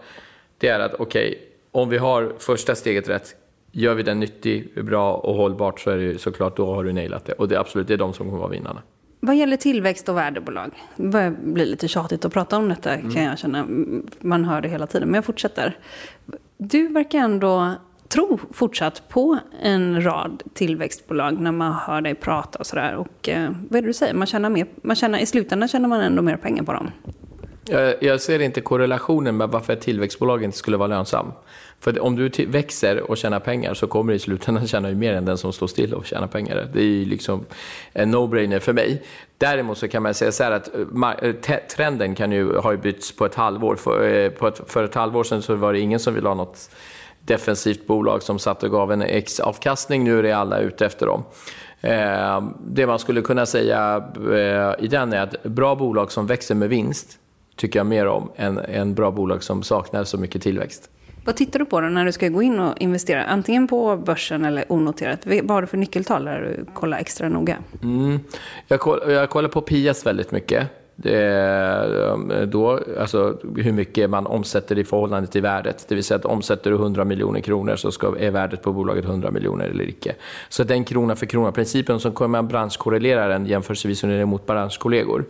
Det 0.58 0.68
är 0.68 0.80
att 0.80 0.94
okej, 0.94 1.28
okay, 1.28 1.40
om 1.72 1.90
vi 1.90 1.98
har 1.98 2.34
första 2.40 2.76
steget 2.76 3.10
rätt, 3.10 3.36
gör 3.72 3.94
vi 3.94 4.04
den 4.04 4.20
nyttig, 4.20 4.86
bra 4.86 5.14
och 5.14 5.36
hållbart 5.36 5.80
så 5.80 5.90
är 5.90 5.98
det 5.98 6.22
såklart, 6.22 6.58
då 6.58 6.74
har 6.76 6.84
du 6.84 6.94
nailat 6.94 7.26
det. 7.26 7.34
Och 7.34 7.48
det 7.48 7.56
är 7.56 7.60
absolut, 7.60 7.88
det 7.88 7.94
är 7.94 7.98
de 7.98 8.14
som 8.14 8.26
kommer 8.26 8.40
vara 8.40 8.52
vinnarna. 8.52 8.82
Vad 9.28 9.36
gäller 9.36 9.58
tillväxt 9.58 10.10
och 10.10 10.18
värdebolag, 10.18 10.72
det 10.96 11.08
börjar 11.08 11.32
bli 11.32 11.66
lite 11.66 11.88
tjatigt 11.88 12.26
att 12.26 12.34
prata 12.34 12.58
om 12.58 12.70
detta 12.70 12.94
mm. 12.94 13.14
kan 13.14 13.24
jag 13.24 13.40
känna. 13.40 13.68
Man 14.20 14.46
hör 14.46 14.62
det 14.62 14.70
hela 14.70 14.88
tiden, 14.88 15.08
men 15.08 15.16
jag 15.16 15.26
fortsätter. 15.26 15.78
Du 16.58 16.88
verkar 16.88 17.20
ändå 17.20 17.74
tro 18.08 18.40
fortsatt 18.52 19.10
på 19.10 19.38
en 19.62 20.04
rad 20.04 20.44
tillväxtbolag 20.54 21.40
när 21.40 21.52
man 21.52 21.74
hör 21.74 22.02
dig 22.02 22.16
prata 22.16 22.60
och 22.60 22.66
sådär. 22.66 22.96
Och 22.96 23.30
eh, 23.30 23.52
vad 23.70 23.78
är 23.78 23.82
det 23.82 23.88
du 23.88 23.94
säger? 23.94 24.14
Man 24.14 24.28
tjänar 24.28 24.50
mer, 24.50 24.68
man 24.82 24.96
tjänar, 24.96 25.20
I 25.20 25.26
slutändan 25.26 25.70
tjänar 25.70 25.90
man 25.90 26.02
ändå 26.02 26.22
mer 26.22 26.38
pengar 26.38 26.64
på 26.64 26.74
dem. 26.74 26.92
Jag, 27.66 28.04
jag 28.04 28.22
ser 28.22 28.40
inte 28.40 28.62
korrelationen 28.62 29.38
med 29.38 29.50
varför 29.50 29.74
ett 29.74 29.82
tillväxtbolag 29.82 30.44
inte 30.44 30.58
skulle 30.58 30.78
vara 30.78 30.88
lönsam. 30.88 31.32
För 31.80 32.00
om 32.00 32.16
du 32.16 32.46
växer 32.48 33.12
och 33.12 33.18
tjänar 33.18 33.40
pengar 33.40 33.74
så 33.74 33.88
kommer 33.88 34.12
du 34.12 34.16
i 34.16 34.20
slutändan 34.20 34.68
tjäna 34.68 34.90
mer 34.90 35.14
än 35.14 35.26
den 35.26 35.38
som 35.38 35.54
står 35.54 35.68
still 35.68 35.94
och 35.94 36.06
tjänar 36.06 36.28
pengar. 36.28 36.70
Det 36.74 36.80
är 36.80 36.84
ju 36.84 37.06
liksom 37.06 37.46
en 37.94 38.16
no-brainer 38.16 38.60
för 38.60 38.74
mig. 38.74 39.04
Däremot 39.38 39.78
så 39.78 39.88
kan 39.88 40.04
man 40.04 40.14
säga 40.14 40.32
så 40.32 40.44
här 40.44 40.52
att 40.52 40.70
eh, 40.76 41.30
eh, 41.30 41.60
trenden 41.76 42.16
kan 42.16 42.32
ju, 42.32 42.56
har 42.56 42.72
ju 42.72 42.78
bytts 42.78 43.16
på 43.16 43.26
ett 43.26 43.36
halvår. 43.36 43.76
För, 43.76 44.10
eh, 44.10 44.30
på 44.30 44.48
ett, 44.48 44.62
för 44.68 44.84
ett 44.84 44.96
halvår 44.96 45.24
sedan 45.24 45.42
så 45.42 45.56
var 45.56 45.74
det 45.74 45.80
ingen 45.80 46.00
som 46.00 46.14
ville 46.14 46.28
ha 46.28 46.36
något 46.36 46.70
defensivt 47.20 47.88
bolag 47.88 48.24
som 48.24 48.40
satt 48.40 48.64
och 48.64 48.72
gav 48.72 48.92
en 48.92 49.02
X-avkastning. 49.02 50.04
Nu 50.04 50.20
är 50.20 50.24
det 50.24 50.32
alla 50.32 50.60
ute 50.60 50.86
efter 50.86 51.06
dem. 51.06 51.24
Det 52.60 52.88
man 52.88 53.00
skulle 53.00 53.22
kunna 53.22 53.46
säga 53.46 54.08
i 54.80 54.88
den 54.88 55.14
är 55.14 55.22
att 55.22 55.44
bra 55.44 55.76
bolag 55.76 56.12
som 56.12 56.28
växer 56.28 56.56
med 56.56 56.70
vinst 56.70 57.20
tycker 57.56 57.80
jag 57.80 57.86
mer 57.86 58.08
om 58.08 58.32
än, 58.36 58.58
än 58.58 58.94
bra 58.94 59.12
bolag 59.12 59.44
som 59.44 59.64
saknar 59.64 60.04
så 60.04 60.18
mycket 60.18 60.42
tillväxt. 60.42 60.90
Vad 61.28 61.36
tittar 61.36 61.60
du 61.60 61.66
på 61.66 61.82
då 61.82 61.88
när 61.88 62.06
du 62.06 62.12
ska 62.12 62.28
gå 62.28 62.42
in 62.42 62.60
och 62.60 62.78
investera? 62.78 63.24
Antingen 63.24 63.68
på 63.68 63.98
börsen 63.98 64.46
eller 64.46 64.72
onoterat. 64.72 65.20
Vad 65.26 65.52
har 65.52 65.62
du 65.62 65.68
för 65.68 65.78
nyckeltal 65.78 66.26
där 66.26 66.42
du 66.42 66.66
kollar 66.74 66.98
extra 66.98 67.30
noga? 67.30 67.58
Mm. 67.84 68.20
Jag, 68.68 68.80
kollar, 68.80 69.10
jag 69.10 69.30
kollar 69.30 69.50
på 69.50 69.62
Pias 69.62 70.06
väldigt 70.06 70.32
mycket. 70.32 70.68
Um, 71.04 72.34
då, 72.48 72.80
alltså 73.00 73.38
hur 73.58 73.72
mycket 73.72 74.10
man 74.10 74.28
omsätter 74.28 74.78
i 74.78 74.84
förhållande 74.84 75.28
till 75.28 75.42
värdet. 75.42 75.86
Det 75.88 75.96
vill 75.96 76.04
säga 76.04 76.16
att 76.16 76.26
omsätter 76.26 76.72
du 76.72 76.76
100 76.76 77.06
miljoner 77.06 77.40
kronor 77.40 77.76
så 77.76 77.92
ska, 77.92 78.16
är 78.20 78.32
värdet 78.32 78.62
på 78.62 78.74
bolaget 78.74 79.06
100 79.06 79.32
miljoner 79.32 79.66
eller 79.66 79.90
icke. 79.90 80.16
Så 80.50 80.64
den 80.64 80.84
krona 80.84 81.16
för 81.16 81.26
krona-principen 81.26 82.00
som 82.00 82.12
kommer 82.12 82.38
man 82.38 82.48
branschkorrelera 82.48 83.28
den 83.28 83.46
jämförelsevis 83.46 84.04
mot 84.04 84.46
branschkollegor. 84.46 85.26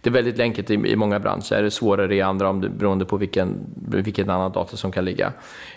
Det 0.00 0.10
är 0.10 0.14
väldigt 0.14 0.40
enkelt 0.40 0.70
i, 0.70 0.74
i 0.74 0.96
många 0.96 1.20
branscher, 1.20 1.62
det 1.62 1.70
svårare 1.70 2.14
i 2.14 2.20
andra 2.20 2.48
om 2.48 2.60
det, 2.60 2.68
beroende 2.68 3.04
på 3.04 3.16
vilken, 3.16 3.56
vilken 3.86 4.30
annan 4.30 4.52
data 4.52 4.76
som 4.76 4.92
kan 4.92 5.04
ligga. 5.04 5.32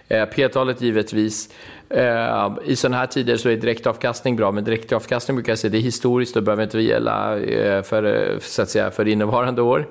Eh, 0.07 0.25
P-talet 0.25 0.81
givetvis. 0.81 1.49
Eh, 1.89 2.57
I 2.65 2.75
sådana 2.75 2.97
här 2.97 3.07
tider 3.07 3.37
så 3.37 3.49
är 3.49 3.57
direktavkastning 3.57 4.35
bra, 4.35 4.51
men 4.51 4.63
direktavkastning 4.63 5.35
brukar 5.35 5.51
jag 5.51 5.59
säga 5.59 5.71
det 5.71 5.77
är 5.77 5.81
historiskt 5.81 6.35
och 6.35 6.43
behöver 6.43 6.63
inte 6.63 6.79
gälla 6.79 7.37
eh, 7.37 7.81
för, 7.81 8.03
eh, 8.03 8.39
så 8.39 8.61
att 8.61 8.69
säga, 8.69 8.91
för 8.91 9.07
innevarande 9.07 9.61
år. 9.61 9.87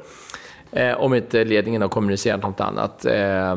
Eh, 0.73 1.01
om 1.01 1.15
inte 1.15 1.45
ledningen 1.45 1.83
har 1.83 1.89
kommunicerat 1.89 2.43
något 2.43 2.61
annat. 2.61 3.05
Eh, 3.05 3.57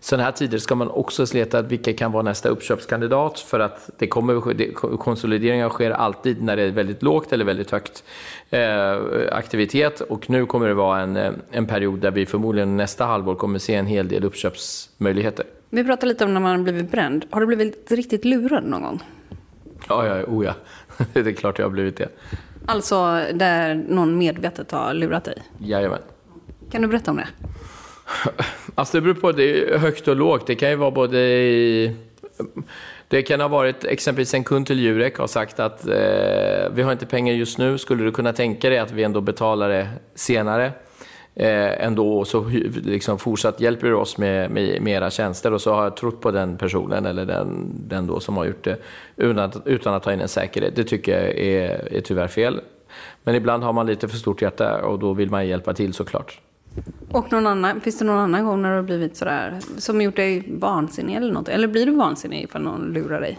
sådana 0.00 0.24
här 0.24 0.32
tider 0.32 0.58
ska 0.58 0.74
man 0.74 0.90
också 0.90 1.26
leta 1.32 1.62
vilka 1.62 1.92
kan 1.92 2.12
vara 2.12 2.22
nästa 2.22 2.48
uppköpskandidat 2.48 3.40
för 3.40 3.60
att 3.60 3.90
det 3.98 4.06
kommer, 4.06 4.54
det, 4.54 4.72
konsolideringar 4.98 5.68
sker 5.68 5.90
alltid 5.90 6.42
när 6.42 6.56
det 6.56 6.62
är 6.62 6.70
väldigt 6.70 7.02
lågt 7.02 7.32
eller 7.32 7.44
väldigt 7.44 7.70
högt 7.70 8.04
eh, 8.50 8.96
aktivitet 9.32 10.00
och 10.00 10.30
nu 10.30 10.46
kommer 10.46 10.68
det 10.68 10.74
vara 10.74 11.00
en, 11.00 11.18
en 11.50 11.66
period 11.66 11.98
där 11.98 12.10
vi 12.10 12.26
förmodligen 12.26 12.76
nästa 12.76 13.04
halvår 13.04 13.34
kommer 13.34 13.58
se 13.58 13.74
en 13.74 13.86
hel 13.86 14.08
del 14.08 14.24
uppköpsmöjligheter. 14.24 15.46
Vi 15.76 15.84
pratar 15.84 16.06
lite 16.06 16.24
om 16.24 16.34
när 16.34 16.40
man 16.40 16.64
blivit 16.64 16.90
bränd. 16.90 17.26
Har 17.30 17.40
du 17.40 17.46
blivit 17.46 17.92
riktigt 17.92 18.24
lurad 18.24 18.64
någon 18.64 18.82
gång? 18.82 19.02
Ja, 19.88 20.06
ja, 20.06 20.24
oh 20.24 20.44
ja. 20.44 20.54
det 21.12 21.20
är 21.20 21.32
klart 21.32 21.58
jag 21.58 21.66
har 21.66 21.70
blivit 21.70 21.96
det. 21.96 22.08
Alltså 22.66 23.24
där 23.34 23.74
någon 23.74 24.18
medvetet 24.18 24.70
har 24.70 24.94
lurat 24.94 25.24
dig? 25.24 25.42
Jajamän. 25.58 25.98
Kan 26.70 26.82
du 26.82 26.88
berätta 26.88 27.10
om 27.10 27.16
det? 27.16 27.28
Alltså 28.74 28.96
det 28.96 29.00
beror 29.00 29.14
på, 29.14 29.32
det 29.32 29.74
är 29.74 29.78
högt 29.78 30.08
och 30.08 30.16
lågt. 30.16 30.46
Det 30.46 30.54
kan 30.54 30.70
ju 30.70 30.76
vara 30.76 30.90
både 30.90 31.18
i... 31.18 31.96
Det 33.08 33.22
kan 33.22 33.40
ha 33.40 33.48
varit 33.48 33.84
exempelvis 33.84 34.34
en 34.34 34.44
kund 34.44 34.66
till 34.66 34.80
Jurek 34.80 35.18
har 35.18 35.26
sagt 35.26 35.60
att 35.60 35.86
eh, 35.86 35.94
vi 36.72 36.82
har 36.82 36.92
inte 36.92 37.06
pengar 37.06 37.34
just 37.34 37.58
nu, 37.58 37.78
skulle 37.78 38.04
du 38.04 38.12
kunna 38.12 38.32
tänka 38.32 38.68
dig 38.68 38.78
att 38.78 38.90
vi 38.90 39.02
ändå 39.02 39.20
betalar 39.20 39.68
det 39.68 39.88
senare? 40.14 40.72
Eh, 41.36 41.84
ändå 41.86 42.18
och 42.18 42.26
så 42.26 42.44
liksom 42.84 43.18
fortsatt 43.18 43.60
hjälper 43.60 43.94
oss 43.94 44.18
med, 44.18 44.50
med, 44.50 44.82
med 44.82 44.92
era 44.92 45.10
tjänster 45.10 45.52
och 45.52 45.60
så 45.60 45.74
har 45.74 45.82
jag 45.82 45.96
trott 45.96 46.20
på 46.20 46.30
den 46.30 46.56
personen 46.56 47.06
eller 47.06 47.26
den, 47.26 47.70
den 47.88 48.06
då 48.06 48.20
som 48.20 48.36
har 48.36 48.44
gjort 48.44 48.64
det 48.64 48.76
utan 49.16 49.38
att, 49.38 49.66
utan 49.66 49.94
att 49.94 50.02
ta 50.02 50.12
in 50.12 50.20
en 50.20 50.28
säkerhet. 50.28 50.76
Det 50.76 50.84
tycker 50.84 51.12
jag 51.12 51.38
är, 51.38 51.92
är 51.94 52.00
tyvärr 52.00 52.28
fel. 52.28 52.60
Men 53.24 53.34
ibland 53.34 53.62
har 53.62 53.72
man 53.72 53.86
lite 53.86 54.08
för 54.08 54.16
stort 54.16 54.42
hjärta 54.42 54.84
och 54.84 54.98
då 54.98 55.12
vill 55.12 55.30
man 55.30 55.46
hjälpa 55.48 55.74
till 55.74 55.94
såklart. 55.94 56.40
Och 57.12 57.32
någon 57.32 57.46
annan, 57.46 57.80
finns 57.80 57.98
det 57.98 58.04
någon 58.04 58.18
annan 58.18 58.46
gång 58.46 58.62
när 58.62 58.70
du 58.70 58.76
har 58.76 58.82
blivit 58.82 59.16
sådär, 59.16 59.58
som 59.78 60.00
gjort 60.00 60.16
dig 60.16 60.44
vansinnig 60.60 61.16
eller 61.16 61.32
något? 61.32 61.48
Eller 61.48 61.68
blir 61.68 61.86
du 61.86 61.92
vansinnig 61.92 62.42
ifall 62.42 62.62
någon 62.62 62.92
lurar 62.92 63.20
dig? 63.20 63.38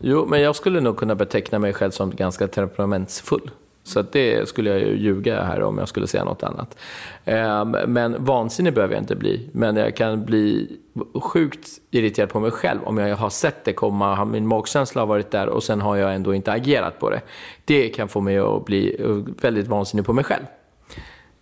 Jo, 0.00 0.26
men 0.26 0.40
jag 0.40 0.56
skulle 0.56 0.80
nog 0.80 0.96
kunna 0.96 1.14
beteckna 1.14 1.58
mig 1.58 1.72
själv 1.72 1.90
som 1.90 2.10
ganska 2.10 2.48
temperamentsfull. 2.48 3.50
Så 3.86 4.00
att 4.00 4.12
det 4.12 4.48
skulle 4.48 4.70
jag 4.70 4.80
ju 4.80 4.96
ljuga 4.96 5.42
här 5.42 5.62
om 5.62 5.78
jag 5.78 5.88
skulle 5.88 6.06
säga 6.06 6.24
något 6.24 6.42
annat. 6.42 6.76
Ehm, 7.24 7.70
men 7.70 8.24
vansinnig 8.24 8.74
behöver 8.74 8.94
jag 8.94 9.02
inte 9.02 9.16
bli. 9.16 9.48
Men 9.52 9.76
jag 9.76 9.96
kan 9.96 10.24
bli 10.24 10.76
sjukt 11.14 11.68
irriterad 11.90 12.28
på 12.28 12.40
mig 12.40 12.50
själv 12.50 12.80
om 12.84 12.98
jag 12.98 13.16
har 13.16 13.30
sett 13.30 13.64
det 13.64 13.72
komma, 13.72 14.24
min 14.24 14.46
magkänsla 14.46 15.02
har 15.02 15.06
varit 15.06 15.30
där 15.30 15.46
och 15.46 15.62
sen 15.62 15.80
har 15.80 15.96
jag 15.96 16.14
ändå 16.14 16.34
inte 16.34 16.52
agerat 16.52 16.98
på 16.98 17.10
det. 17.10 17.20
Det 17.64 17.88
kan 17.88 18.08
få 18.08 18.20
mig 18.20 18.38
att 18.38 18.64
bli 18.64 18.96
eh, 19.02 19.16
väldigt 19.42 19.68
vansinnig 19.68 20.06
på 20.06 20.12
mig 20.12 20.24
själv. 20.24 20.44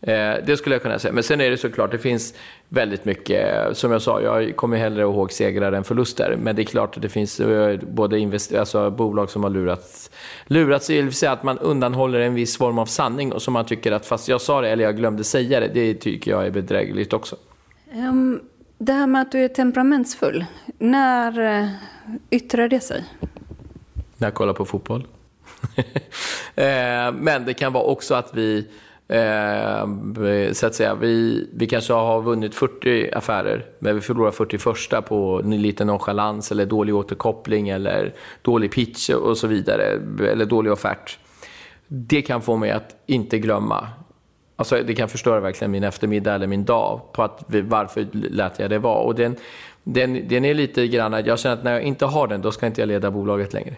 Eh, 0.07 0.35
Det 0.47 0.57
skulle 0.57 0.75
jag 0.75 0.83
kunna 0.83 0.99
säga. 0.99 1.13
Men 1.13 1.23
sen 1.23 1.41
är 1.41 1.51
det 1.51 1.57
såklart, 1.57 1.91
det 1.91 1.99
finns 1.99 2.35
väldigt 2.69 3.05
mycket, 3.05 3.77
som 3.77 3.93
jag 3.93 4.03
sa, 4.03 4.21
jag 4.21 4.57
kommer 4.57 4.77
hellre 4.77 5.03
ihåg 5.03 5.33
segrar 5.33 5.73
än 5.73 5.85
förluster. 5.85 6.37
Men 6.43 6.57
det 6.57 6.63
är 6.63 6.65
klart 6.65 6.97
att 6.97 7.03
det 7.03 7.09
finns 7.09 7.41
eh, 7.41 7.79
både 7.81 8.31
alltså 8.59 8.91
bolag 8.91 9.31
som 9.31 9.43
har 9.43 9.51
lurats, 9.51 10.11
lurats 10.47 10.87
det 10.87 11.03
vill 11.03 11.13
säga 11.13 11.33
att 11.33 11.43
man 11.43 11.59
undanhåller 11.59 12.21
en 12.21 12.35
viss 12.35 12.59
form 12.59 12.79
av 12.79 12.87
sanning 12.87 13.33
och 13.33 13.43
som 13.43 13.53
man 13.53 13.65
tycker 13.67 13.93
att, 13.93 14.07
fast 14.07 14.29
jag 14.29 14.41
sa 14.41 14.61
det 14.61 14.69
eller 14.69 14.85
jag 14.85 14.97
glömde 14.97 15.25
säga 15.25 15.61
det, 15.61 15.69
det 15.69 15.95
tycker 15.95 16.31
jag 16.31 16.47
är 16.47 16.51
bedrägligt 16.51 17.13
också. 17.13 17.37
Ehm, 17.93 18.41
det 18.79 18.93
här 18.93 19.07
med 19.07 19.23
att 19.23 19.33
du 19.33 19.39
är 19.39 19.49
temperamentsfull, 19.49 20.45
när 20.79 21.61
eh, 21.61 21.69
yttrar 22.31 22.69
det 22.69 22.81
sig? 22.81 23.05
när 24.17 24.27
jag 24.27 24.35
kollar 24.35 24.53
på 24.53 24.65
fotboll. 24.65 25.07
Men 27.15 27.45
det 27.45 27.55
kan 27.55 27.73
vara 27.73 27.85
också 27.85 28.15
att 28.15 28.31
vi, 28.35 28.67
eh, 29.09 30.53
så 30.53 30.67
att 30.67 30.75
säga, 30.75 30.95
vi, 30.95 31.47
vi 31.53 31.67
kanske 31.67 31.93
har 31.93 32.23
vunnit 32.23 32.55
40 32.55 33.11
affärer, 33.13 33.67
men 33.79 33.95
vi 33.95 34.01
förlorar 34.01 34.31
41 34.31 35.07
på 35.09 35.41
lite 35.45 35.85
nonchalans 35.85 36.53
eller 36.53 36.67
dålig 36.67 36.95
återkoppling 36.95 37.69
eller 37.69 38.15
dålig 38.43 38.73
pitch 38.73 39.11
och 39.11 39.39
så 39.39 39.47
vidare, 39.47 39.85
eller 40.33 40.45
dålig 40.45 40.73
offert. 40.73 41.19
Det 41.87 42.23
kan 42.23 42.43
få 42.43 42.57
mig 42.57 42.71
att 42.71 42.97
inte 43.07 43.39
glömma. 43.39 43.89
Alltså, 44.57 44.83
det 44.87 44.95
kan 44.95 45.09
förstöra 45.09 45.41
verkligen 45.41 45.71
min 45.71 45.85
eftermiddag 45.85 46.35
eller 46.35 46.47
min 46.47 46.65
dag 46.65 47.01
på 47.13 47.23
att 47.23 47.45
vi, 47.47 47.61
varför 47.61 48.07
lät 48.13 48.59
jag 48.59 48.71
det 48.71 48.79
vara. 48.79 48.99
Och 48.99 49.15
den, 49.15 49.37
den, 49.83 50.29
den 50.29 50.45
är 50.45 50.55
lite 50.55 50.89
grann, 50.89 51.15
att 51.15 51.27
jag 51.27 51.39
känner 51.39 51.57
att 51.57 51.65
när 51.65 51.73
jag 51.73 51.83
inte 51.83 52.07
har 52.07 52.27
den, 52.27 52.43
då 52.43 52.53
ska 52.53 52.67
inte 52.67 52.81
jag 52.81 52.89
leda 52.89 53.11
bolaget 53.11 53.53
längre. 53.53 53.77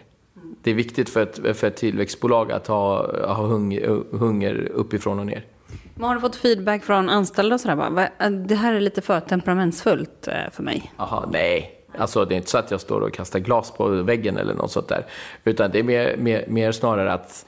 Det 0.67 0.71
är 0.71 0.75
viktigt 0.75 1.09
för 1.09 1.23
ett, 1.23 1.57
för 1.57 1.67
ett 1.67 1.75
tillväxtbolag 1.75 2.51
att 2.51 2.67
ha, 2.67 3.11
ha 3.33 3.45
hunger, 3.45 4.03
hunger 4.17 4.71
uppifrån 4.73 5.19
och 5.19 5.25
ner. 5.25 5.45
Men 5.95 6.03
har 6.03 6.15
du 6.15 6.21
fått 6.21 6.35
feedback 6.35 6.83
från 6.83 7.09
anställda 7.09 7.55
och 7.55 7.61
sådär? 7.61 7.75
Bara, 7.75 7.89
"Va, 7.89 8.29
det 8.29 8.55
här 8.55 8.73
är 8.73 8.79
lite 8.79 9.01
för 9.01 9.19
temperamentsfullt 9.19 10.27
eh, 10.27 10.33
för 10.51 10.63
mig. 10.63 10.93
Aha, 10.97 11.29
nej. 11.31 11.71
Alltså 11.97 12.25
det 12.25 12.35
är 12.35 12.37
inte 12.37 12.49
så 12.49 12.57
att 12.57 12.71
jag 12.71 12.81
står 12.81 13.01
och 13.01 13.13
kastar 13.13 13.39
glas 13.39 13.71
på 13.71 13.87
väggen 13.87 14.37
eller 14.37 14.53
något 14.53 14.71
sånt 14.71 14.87
där. 14.87 15.05
Utan 15.43 15.71
det 15.71 15.79
är 15.79 15.83
mer, 15.83 16.17
mer, 16.17 16.45
mer 16.47 16.71
snarare 16.71 17.13
att 17.13 17.45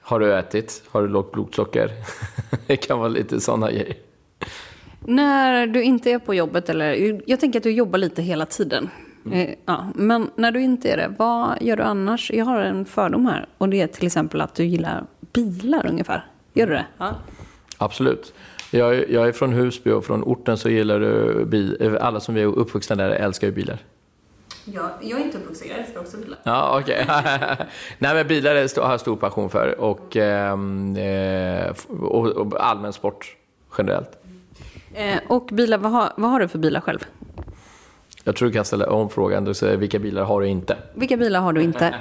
har 0.00 0.20
du 0.20 0.34
ätit? 0.34 0.82
Har 0.88 1.02
du 1.02 1.08
lågt 1.08 1.32
blodsocker? 1.32 1.90
det 2.66 2.76
kan 2.76 2.98
vara 2.98 3.08
lite 3.08 3.40
sådana 3.40 3.70
grejer. 3.70 3.96
När 5.00 5.66
du 5.66 5.82
inte 5.82 6.10
är 6.10 6.18
på 6.18 6.34
jobbet, 6.34 6.68
eller 6.68 7.20
jag 7.26 7.40
tänker 7.40 7.58
att 7.58 7.64
du 7.64 7.70
jobbar 7.72 7.98
lite 7.98 8.22
hela 8.22 8.46
tiden. 8.46 8.90
Eh, 9.32 9.54
Ja, 9.64 9.86
men 9.94 10.30
när 10.36 10.52
du 10.52 10.60
inte 10.60 10.90
är 10.90 10.96
det, 10.96 11.14
vad 11.18 11.62
gör 11.62 11.76
du 11.76 11.82
annars? 11.82 12.30
Jag 12.34 12.44
har 12.44 12.60
en 12.60 12.84
fördom 12.84 13.26
här. 13.26 13.46
Och 13.58 13.68
det 13.68 13.80
är 13.82 13.86
till 13.86 14.06
exempel 14.06 14.40
att 14.40 14.54
du 14.54 14.64
gillar 14.64 15.04
bilar 15.32 15.86
ungefär. 15.86 16.24
Gör 16.52 16.66
du 16.66 16.72
det? 16.72 16.86
Ja. 16.98 17.14
Absolut. 17.78 18.34
Jag, 18.70 18.94
är- 18.96 19.06
jag 19.10 19.28
är 19.28 19.32
från 19.32 19.52
Husby 19.52 19.90
och 19.90 20.04
från 20.04 20.22
orten 20.22 20.56
så 20.58 20.68
gillar 20.68 21.00
du 21.00 21.44
bil. 21.44 21.96
Alla 22.00 22.20
som 22.20 22.36
är 22.36 22.44
uppvuxna 22.44 22.96
där 22.96 23.10
älskar 23.10 23.46
ju 23.46 23.52
bilar. 23.52 23.78
Jag, 24.64 24.90
jag 25.00 25.20
är 25.20 25.24
inte 25.24 25.38
uppvuxen, 25.38 25.68
jag 25.68 25.78
älskar 25.78 26.00
också 26.00 26.16
bilar. 26.16 26.38
Ja, 26.42 26.78
okej. 26.80 27.06
Nej, 27.98 28.14
men 28.14 28.26
bilar 28.26 28.54
har 28.82 28.90
jag 28.90 29.00
stor 29.00 29.16
passion 29.16 29.50
för 29.50 29.80
och, 29.80 30.16
ehm, 30.16 30.96
eh, 30.96 31.72
och, 32.00 32.26
och 32.26 32.64
allmän 32.64 32.92
sport 32.92 33.36
generellt. 33.78 34.10
Eh, 34.94 35.18
och 35.28 35.46
bilar, 35.52 35.78
vad 35.78 35.92
har, 35.92 36.12
vad 36.16 36.30
har 36.30 36.40
du 36.40 36.48
för 36.48 36.58
bilar 36.58 36.80
själv? 36.80 36.98
Jag 38.26 38.36
tror 38.36 38.48
du 38.48 38.52
kan 38.54 38.64
ställa 38.64 38.90
om 38.90 39.10
frågan. 39.10 39.44
Du 39.44 39.54
säger 39.54 39.76
vilka 39.76 39.98
bilar 39.98 40.24
har 40.24 40.40
du 40.40 40.48
inte? 40.48 40.76
Vilka 40.94 41.16
bilar 41.16 41.40
har 41.40 41.52
du 41.52 41.62
inte? 41.62 41.94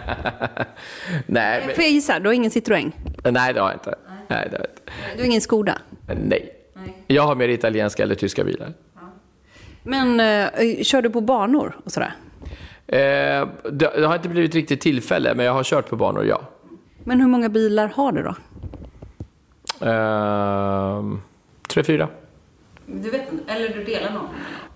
Nej, 1.25 1.61
Får 1.75 1.83
jag 1.83 1.91
gissa, 1.91 2.19
du 2.19 2.25
har 2.29 2.33
ingen 2.33 2.51
Citroën? 2.51 2.91
men, 3.23 3.33
nej, 3.33 3.53
det 3.53 3.59
har 3.59 3.67
jag 3.67 3.75
inte. 3.75 3.95
Nej, 4.27 4.47
det 4.51 4.57
har 4.57 4.65
inte. 4.65 4.81
Du 5.15 5.21
har 5.21 5.25
ingen 5.25 5.41
Skoda? 5.41 5.77
Nej. 6.07 6.55
Jag 7.07 7.23
har 7.23 7.35
mer 7.35 7.49
italienska 7.49 8.03
eller 8.03 8.15
tyska 8.15 8.43
bilar. 8.43 8.73
Men 9.83 10.19
eh, 10.19 10.83
kör 10.83 11.01
du 11.01 11.09
på 11.09 11.21
banor 11.21 11.77
och 11.83 11.91
sådär? 11.91 12.15
Eh, 12.87 13.47
det, 13.71 13.91
det 13.97 14.07
har 14.07 14.15
inte 14.15 14.29
blivit 14.29 14.55
riktigt 14.55 14.81
tillfälle, 14.81 15.35
men 15.35 15.45
jag 15.45 15.53
har 15.53 15.63
kört 15.63 15.89
på 15.89 15.95
banor, 15.95 16.25
ja. 16.25 16.41
Men 17.03 17.21
hur 17.21 17.27
många 17.27 17.49
bilar 17.49 17.87
har 17.95 18.11
du 18.11 18.23
då? 18.23 18.35
Ehm, 19.87 21.21
tre, 21.67 21.83
fyra. 21.83 22.09
Du 22.85 23.09
vet 23.09 23.31
inte, 23.31 23.53
eller 23.53 23.69
du 23.69 23.83
delar 23.83 24.11
någon? 24.13 24.27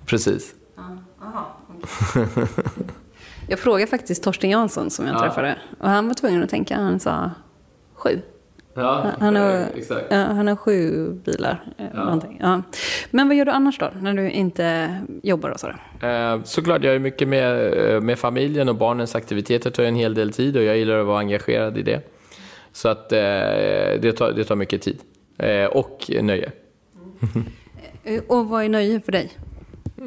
Precis. 0.06 0.56
Jag 3.48 3.60
frågade 3.60 3.88
faktiskt 3.90 4.24
Torsten 4.24 4.50
Jansson 4.50 4.90
som 4.90 5.06
jag 5.06 5.16
Ja. 5.16 5.20
träffade. 5.20 5.56
Och 5.80 5.90
han 5.90 6.08
var 6.08 6.14
tvungen 6.14 6.44
att 6.44 6.50
tänka, 6.50 6.76
han 6.76 7.00
sa 7.00 7.32
sju. 7.94 8.20
Ja, 8.74 9.06
Han 9.20 9.36
har, 9.36 9.66
exakt. 9.76 10.06
ja, 10.10 10.18
han 10.18 10.48
har 10.48 10.56
sju 10.56 11.10
bilar. 11.26 11.64
eh, 11.78 11.86
någonting. 12.06 12.38
Ja. 12.42 12.62
Men 13.12 13.28
vad 13.28 13.38
gör 13.38 13.46
du 13.46 13.52
annars 13.52 13.80
då, 13.80 13.90
när 14.02 14.14
du 14.14 14.30
inte 14.32 14.98
jobbar 15.24 15.50
och 15.50 15.60
sådär? 15.60 15.78
Eh, 16.02 16.44
såklart, 16.44 16.84
jag 16.84 16.96
är 16.96 17.00
mycket 17.00 17.28
med, 17.28 17.74
eh, 17.94 18.02
med 18.02 18.20
familjen 18.20 18.70
och 18.70 18.76
barnens 18.76 19.16
aktiviteter 19.16 19.72
tar 19.72 19.84
en 19.84 19.96
hel 19.96 20.14
del 20.14 20.34
tid 20.34 20.58
och 20.58 20.64
jag 20.64 20.78
gillar 20.78 21.00
att 21.00 21.06
vara 21.08 21.20
engagerad 21.20 21.78
i 21.78 21.82
det. 21.82 22.02
Så 22.72 22.90
att 22.90 23.12
eh, 23.12 23.20
det, 24.00 24.14
tar, 24.18 24.32
det 24.32 24.44
tar 24.44 24.56
mycket 24.56 24.82
tid. 24.82 25.00
Eh, 25.38 25.66
och 25.66 26.12
nöje. 26.22 26.52
Eh, 28.04 28.22
Och 28.28 28.50
vad 28.50 28.64
är 28.64 28.70
nöje 28.70 29.02
för 29.02 29.12
dig? 29.12 29.32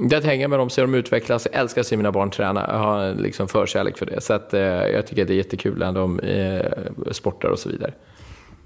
Det 0.01 0.17
att 0.17 0.25
hänga 0.25 0.49
med 0.49 0.59
dem, 0.59 0.71
se 0.71 0.81
dem 0.81 0.95
utvecklas. 0.95 1.49
Jag 1.53 1.61
älskar 1.61 1.81
att 1.81 1.87
se 1.87 1.97
mina 1.97 2.13
barn 2.13 2.31
träna. 2.31 2.67
Jag 2.69 2.79
har 2.79 2.99
en 3.03 3.17
liksom 3.17 3.49
förkärlek 3.49 3.99
för 3.99 4.07
det. 4.07 4.21
Så 4.21 4.33
att, 4.33 4.55
eh, 4.55 4.61
jag 4.61 5.07
tycker 5.07 5.25
det 5.25 5.33
är 5.33 5.37
jättekul 5.37 5.79
när 5.79 5.93
de 5.93 6.21
eh, 6.21 7.13
sportar 7.13 7.49
och 7.49 7.59
så 7.59 7.69
vidare. 7.69 7.93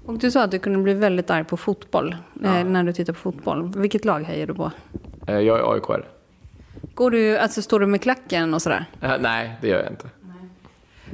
Och 0.05 0.17
du 0.17 0.31
sa 0.31 0.43
att 0.43 0.51
du 0.51 0.59
kunde 0.59 0.79
bli 0.79 0.93
väldigt 0.93 1.29
arg 1.29 1.43
på 1.43 1.57
fotboll, 1.57 2.15
eh, 2.43 2.63
när 2.63 2.83
du 2.83 2.93
tittar 2.93 3.13
på 3.13 3.19
fotboll. 3.19 3.71
Vilket 3.75 4.05
lag 4.05 4.19
hejar 4.23 4.47
du 4.47 4.53
på? 4.53 4.71
Eh, 5.27 5.39
jag 5.39 5.59
är 5.59 5.73
AIK. 5.73 6.05
Går 6.93 7.11
du, 7.11 7.37
alltså 7.37 7.61
står 7.61 7.79
du 7.79 7.85
med 7.85 8.01
klacken 8.01 8.53
och 8.53 8.61
sådär? 8.61 8.85
Eh, 9.01 9.11
nej, 9.19 9.57
det 9.61 9.67
gör 9.67 9.83
jag 9.83 9.91
inte. 9.91 10.07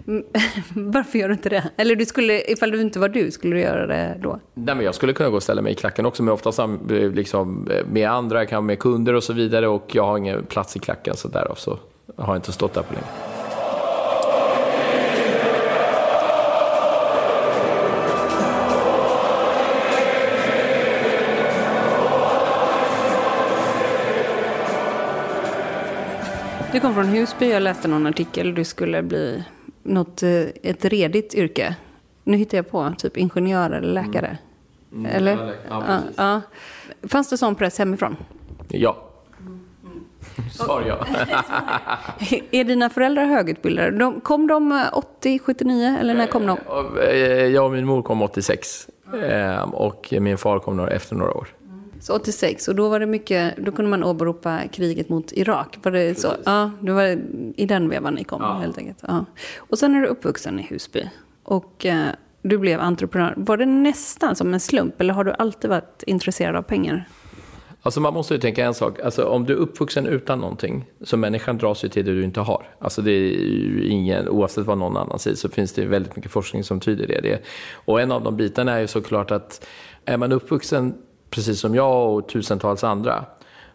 Varför 0.75 1.19
gör 1.19 1.27
du 1.27 1.33
inte 1.33 1.49
det? 1.49 1.69
Eller 1.77 1.95
du 1.95 2.05
skulle, 2.05 2.41
ifall 2.41 2.71
du 2.71 2.81
inte 2.81 2.99
var 2.99 3.09
du, 3.09 3.31
skulle 3.31 3.55
du 3.55 3.61
göra 3.61 3.87
det 3.87 4.17
då? 4.21 4.39
Nej, 4.53 4.75
men 4.75 4.85
jag 4.85 4.95
skulle 4.95 5.13
kunna 5.13 5.29
gå 5.29 5.35
och 5.35 5.43
ställa 5.43 5.61
mig 5.61 5.71
i 5.71 5.75
klacken 5.75 6.05
också, 6.05 6.23
men 6.23 6.33
oftast 6.33 6.59
eh, 6.59 6.67
liksom, 7.13 7.67
eh, 7.71 7.85
med 7.85 8.09
andra, 8.09 8.39
jag 8.39 8.49
kan 8.49 8.65
med 8.65 8.79
kunder 8.79 9.13
och 9.13 9.23
så 9.23 9.33
vidare 9.33 9.67
och 9.67 9.95
jag 9.95 10.05
har 10.05 10.17
ingen 10.17 10.45
plats 10.45 10.75
i 10.75 10.79
klacken 10.79 11.15
så 11.17 11.27
därav 11.27 11.55
så 11.55 11.79
har 12.15 12.33
jag 12.33 12.37
inte 12.37 12.51
stått 12.51 12.73
där 12.73 12.81
på 12.81 12.93
länge. 12.93 13.07
Du 26.73 26.79
kom 26.79 26.93
från 26.93 27.05
Husby, 27.05 27.49
jag 27.49 27.63
läste 27.63 27.87
någon 27.87 28.07
artikel, 28.07 28.55
du 28.55 28.63
skulle 28.63 29.03
bli 29.03 29.43
något, 29.83 30.23
eh, 30.23 30.41
ett 30.63 30.85
redigt 30.85 31.33
yrke. 31.33 31.75
Nu 32.23 32.37
hittar 32.37 32.57
jag 32.57 32.69
på, 32.69 32.93
typ 32.97 33.17
ingenjör 33.17 33.69
eller 33.69 33.93
läkare. 33.93 34.37
Eller? 35.07 35.33
Mm. 35.33 35.55
ja, 35.69 35.83
ja, 35.87 36.01
ja. 36.15 36.41
Fanns 37.07 37.29
det 37.29 37.37
sån 37.37 37.55
press 37.55 37.79
hemifrån? 37.79 38.15
Ja. 38.67 38.97
Svar 40.51 40.83
ja. 40.87 41.05
Är 42.51 42.63
dina 42.63 42.89
föräldrar 42.89 43.25
högutbildade? 43.25 43.91
De, 43.91 44.21
kom 44.21 44.47
de 44.47 44.71
eh, 44.71 44.97
80, 44.97 45.39
79 45.39 45.97
eller 45.99 46.13
när 46.13 46.27
kom 46.27 46.45
de? 46.45 46.57
Eh, 47.09 47.15
Jag 47.45 47.65
och 47.65 47.71
min 47.71 47.85
mor 47.85 48.01
kom 48.01 48.21
86 48.21 48.87
eh, 49.29 49.61
och 49.61 50.13
min 50.19 50.37
far 50.37 50.59
kom 50.59 50.77
några, 50.77 50.91
efter 50.91 51.15
några 51.15 51.33
år. 51.33 51.47
Så 52.03 52.13
86, 52.13 52.67
och 52.67 52.75
då 52.75 52.89
var 52.89 52.99
det 52.99 53.05
mycket, 53.05 53.57
då 53.57 53.71
kunde 53.71 53.91
man 53.91 54.03
åberopa 54.03 54.61
kriget 54.71 55.09
mot 55.09 55.31
Irak. 55.31 55.77
Var 55.83 55.91
det 55.91 56.19
så? 56.19 56.27
Ja, 56.45 56.71
det 56.81 56.91
var 56.91 57.17
i 57.55 57.65
den 57.65 57.89
vevan 57.89 58.13
ni 58.13 58.23
kom 58.23 58.41
Ja. 58.41 58.53
helt 58.53 58.77
enkelt. 58.77 58.97
Ja. 59.07 59.25
Och 59.57 59.79
sen 59.79 59.95
är 59.95 60.01
du 60.01 60.07
uppvuxen 60.07 60.59
i 60.59 60.63
Husby. 60.69 61.09
Och 61.43 61.85
eh, 61.85 62.05
du 62.41 62.57
blev 62.57 62.79
entreprenör. 62.79 63.33
Var 63.37 63.57
det 63.57 63.65
nästan 63.65 64.35
som 64.35 64.53
en 64.53 64.59
slump, 64.59 65.01
eller 65.01 65.13
har 65.13 65.23
du 65.23 65.31
alltid 65.31 65.69
varit 65.69 66.03
intresserad 66.07 66.55
av 66.55 66.61
pengar? 66.61 67.07
Alltså 67.81 67.99
man 67.99 68.13
måste 68.13 68.33
ju 68.33 68.39
tänka 68.39 68.65
en 68.65 68.73
sak, 68.73 68.99
alltså 68.99 69.23
om 69.25 69.45
du 69.45 69.53
är 69.53 69.57
uppvuxen 69.57 70.05
utan 70.05 70.39
någonting, 70.39 70.85
så 71.01 71.17
människan 71.17 71.57
dras 71.57 71.83
ju 71.85 71.89
till 71.89 72.05
det 72.05 72.11
du 72.13 72.23
inte 72.23 72.39
har. 72.39 72.67
Alltså 72.79 73.01
det 73.01 73.11
är 73.11 73.19
ju 73.19 73.87
ingen, 73.87 74.29
oavsett 74.29 74.65
vad 74.65 74.77
någon 74.77 74.97
annan 74.97 75.19
säger, 75.19 75.37
så 75.37 75.49
finns 75.49 75.73
det 75.73 75.85
väldigt 75.85 76.15
mycket 76.15 76.31
forskning 76.31 76.63
som 76.63 76.79
tyder 76.79 77.07
det. 77.07 77.19
det. 77.21 77.43
Och 77.85 78.01
en 78.01 78.11
av 78.11 78.23
de 78.23 78.37
bitarna 78.37 78.71
är 78.73 78.79
ju 78.79 78.87
såklart 78.87 79.31
att 79.31 79.67
är 80.05 80.17
man 80.17 80.31
uppvuxen 80.31 80.93
precis 81.33 81.59
som 81.59 81.75
jag 81.75 82.13
och 82.13 82.27
tusentals 82.27 82.83
andra, 82.83 83.25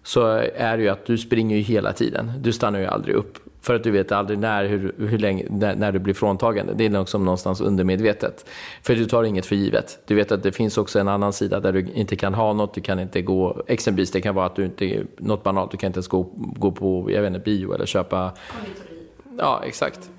så 0.03 0.27
är 0.55 0.77
det 0.77 0.83
ju 0.83 0.89
att 0.89 1.07
du 1.07 1.19
springer 1.19 1.57
ju 1.57 1.63
hela 1.63 1.93
tiden. 1.93 2.33
Du 2.39 2.53
stannar 2.53 2.79
ju 2.79 2.87
aldrig 2.87 3.17
upp. 3.17 3.39
För 3.61 3.75
att 3.75 3.83
du 3.85 3.91
vet 3.91 4.13
aldrig 4.13 4.39
när, 4.39 4.65
hur, 4.65 4.95
hur 4.99 5.19
länge, 5.19 5.47
när, 5.51 5.75
när, 5.77 5.93
du 5.93 5.99
blir 5.99 6.15
fråntagen. 6.15 6.71
Det 6.75 6.87
är 6.87 6.91
liksom 6.91 7.25
någonstans 7.25 7.61
undermedvetet. 7.61 8.47
För 8.83 8.95
du 8.95 9.05
tar 9.05 9.25
inget 9.25 9.47
för 9.47 9.57
givet. 9.57 9.99
Du 10.07 10.15
vet 10.15 10.33
att 10.33 10.43
det 10.43 10.53
finns 10.53 10.79
också 10.79 10.99
en 10.99 11.09
annan 11.09 11.33
sida 11.33 11.61
där 11.61 11.73
du 11.73 11.87
inte 11.95 12.17
kan 12.17 12.35
ha 12.35 12.53
något, 12.53 12.75
du 12.75 12.81
kan 12.81 13.01
inte 13.01 13.23
gå, 13.23 13.63
exempelvis 13.67 14.11
det 14.11 14.21
kan 14.21 14.35
vara 14.35 14.47
att 14.47 14.57
du 14.57 14.65
inte, 14.65 15.03
något 15.17 15.43
banalt, 15.43 15.71
du 15.71 15.77
kan 15.77 15.87
inte 15.87 15.97
ens 15.97 16.09
gå, 16.09 16.23
gå 16.35 16.71
på, 16.71 17.11
jag 17.11 17.23
vet 17.23 17.29
inte, 17.29 17.41
bio 17.41 17.75
eller 17.75 17.87
köpa... 17.87 18.33
Konditori. 18.53 18.99
Ja, 19.39 19.63
exakt. 19.67 20.11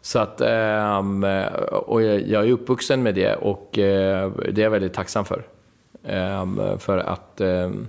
Så 0.00 0.18
att, 0.18 0.40
um, 0.40 1.24
och 1.70 2.02
jag, 2.02 2.46
är 2.46 2.50
uppvuxen 2.50 3.02
med 3.02 3.14
det 3.14 3.34
och 3.34 3.78
uh, 3.78 3.82
det 3.82 4.58
är 4.58 4.62
jag 4.62 4.70
väldigt 4.70 4.94
tacksam 4.94 5.24
för. 5.24 5.44
Um, 6.04 6.78
för 6.78 6.98
att 6.98 7.40
um, 7.40 7.86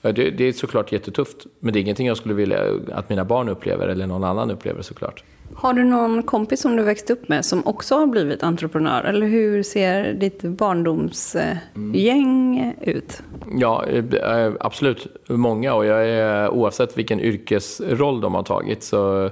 det, 0.00 0.30
det, 0.30 0.44
är 0.44 0.52
såklart 0.52 0.92
jättetufft, 0.92 1.46
men 1.60 1.72
det 1.72 1.78
är 1.78 1.80
ingenting 1.80 2.06
jag 2.06 2.16
skulle 2.16 2.34
vilja 2.34 2.60
att 2.92 3.08
mina 3.08 3.24
barn 3.24 3.48
upplever 3.48 3.88
eller 3.88 4.06
någon 4.06 4.24
annan 4.24 4.50
upplever 4.50 4.82
såklart. 4.82 5.24
Har 5.54 5.72
du 5.72 5.84
någon 5.84 6.22
kompis 6.22 6.60
som 6.60 6.76
du 6.76 6.82
växt 6.82 7.10
upp 7.10 7.28
med 7.28 7.44
som 7.44 7.66
också 7.66 7.94
har 7.94 8.06
blivit 8.06 8.42
entreprenör? 8.42 9.04
Eller 9.04 9.26
hur 9.26 9.62
ser 9.62 10.12
ditt 10.12 10.42
barndomsgäng 10.42 12.58
mm. 12.58 12.74
ut? 12.80 13.22
Ja, 13.56 13.84
eh, 13.86 14.52
absolut. 14.60 15.06
Många 15.28 15.74
och 15.74 15.86
jag 15.86 16.08
är, 16.08 16.48
oavsett 16.48 16.98
vilken 16.98 17.20
yrkesroll 17.20 18.20
de 18.20 18.34
har 18.34 18.42
tagit 18.42 18.82
så 18.82 19.24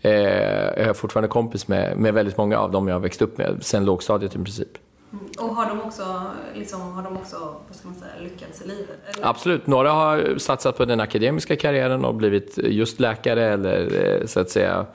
eh, 0.00 0.02
är 0.02 0.86
jag 0.86 0.96
fortfarande 0.96 1.28
kompis 1.28 1.68
med, 1.68 1.98
med 1.98 2.14
väldigt 2.14 2.36
många 2.36 2.58
av 2.58 2.70
dem 2.70 2.88
jag 2.88 2.94
har 2.94 3.00
växt 3.00 3.22
upp 3.22 3.38
med 3.38 3.58
sen 3.60 3.84
lågstadiet 3.84 4.34
i 4.34 4.38
princip. 4.38 4.78
Och 5.38 5.56
har 5.56 5.68
de 5.68 5.80
också, 5.80 6.22
liksom, 6.54 6.80
har 6.92 7.02
de 7.02 7.16
också 7.16 7.36
vad 7.68 7.76
ska 7.76 7.88
man 7.88 7.96
säga, 7.96 8.12
lyckats 8.20 8.62
i 8.62 8.68
livet? 8.68 8.98
Eller? 9.06 9.26
Absolut. 9.26 9.66
Några 9.66 9.90
har 9.90 10.38
satsat 10.38 10.76
på 10.76 10.84
den 10.84 11.00
akademiska 11.00 11.56
karriären 11.56 12.04
och 12.04 12.14
blivit 12.14 12.58
just 12.58 13.00
läkare 13.00 13.44
eller 13.44 14.04
eh, 14.04 14.26
så 14.26 14.40
att 14.40 14.50
säga 14.50 14.86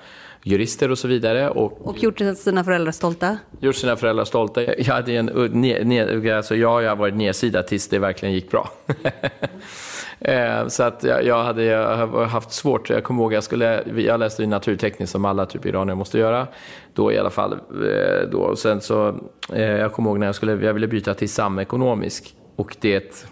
jurister 0.44 0.92
och 0.92 0.98
så 0.98 1.08
vidare. 1.08 1.50
Och, 1.50 1.88
och 1.88 2.04
gjort 2.04 2.22
sina 2.38 2.64
föräldrar 2.64 2.92
stolta? 2.92 3.38
Gjort 3.60 3.76
sina 3.76 3.96
föräldrar 3.96 4.26
stolta. 4.26 4.64
Jag, 4.64 4.94
hade 4.94 5.16
en, 5.16 5.26
ne, 5.54 5.84
ne, 5.84 6.32
alltså 6.32 6.56
jag 6.56 6.70
har 6.70 6.96
varit 6.96 7.16
nedsida 7.16 7.64
tills 7.64 7.88
det 7.88 8.00
verkligen 8.00 8.36
gick 8.36 8.52
bra. 8.52 8.72
Eh, 10.20 10.68
så 10.68 10.84
att 10.84 11.04
jag, 11.04 11.26
jag 11.26 11.44
hade 11.44 11.64
jag 11.64 12.08
haft 12.08 12.52
svårt. 12.52 12.90
Jag 12.90 13.04
kommer 13.04 13.24
ihåg, 13.24 13.34
jag, 13.34 13.44
skulle, 13.44 13.84
jag 13.96 14.20
läste 14.20 14.42
ju 14.42 14.48
naturtekniskt 14.48 15.12
som 15.12 15.26
alla 15.26 15.46
typ 15.46 15.66
iranier 15.66 15.96
måste 15.96 16.20
göra. 16.20 16.48
Då 16.94 17.12
i 17.12 17.18
alla 17.18 17.30
fall. 17.30 17.54
Eh, 17.54 18.30
då. 18.32 18.56
Sen 18.56 18.82
så, 18.82 19.16
eh, 19.54 19.62
jag 19.62 19.94
kommer 19.94 20.10
ihåg 20.10 20.20
när 20.20 20.26
jag, 20.26 20.36
skulle, 20.36 20.52
jag 20.66 20.74
ville 20.74 20.88
byta 20.88 21.14
till 21.14 21.30
samekonomisk. 21.30 22.36
Och 22.56 22.78
det, 22.80 23.26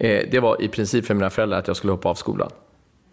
eh, 0.00 0.28
det 0.30 0.40
var 0.40 0.62
i 0.62 0.68
princip 0.68 1.06
för 1.06 1.14
mina 1.14 1.30
föräldrar 1.30 1.58
att 1.58 1.66
jag 1.66 1.76
skulle 1.76 1.92
hoppa 1.92 2.08
av 2.08 2.14
skolan. 2.14 2.50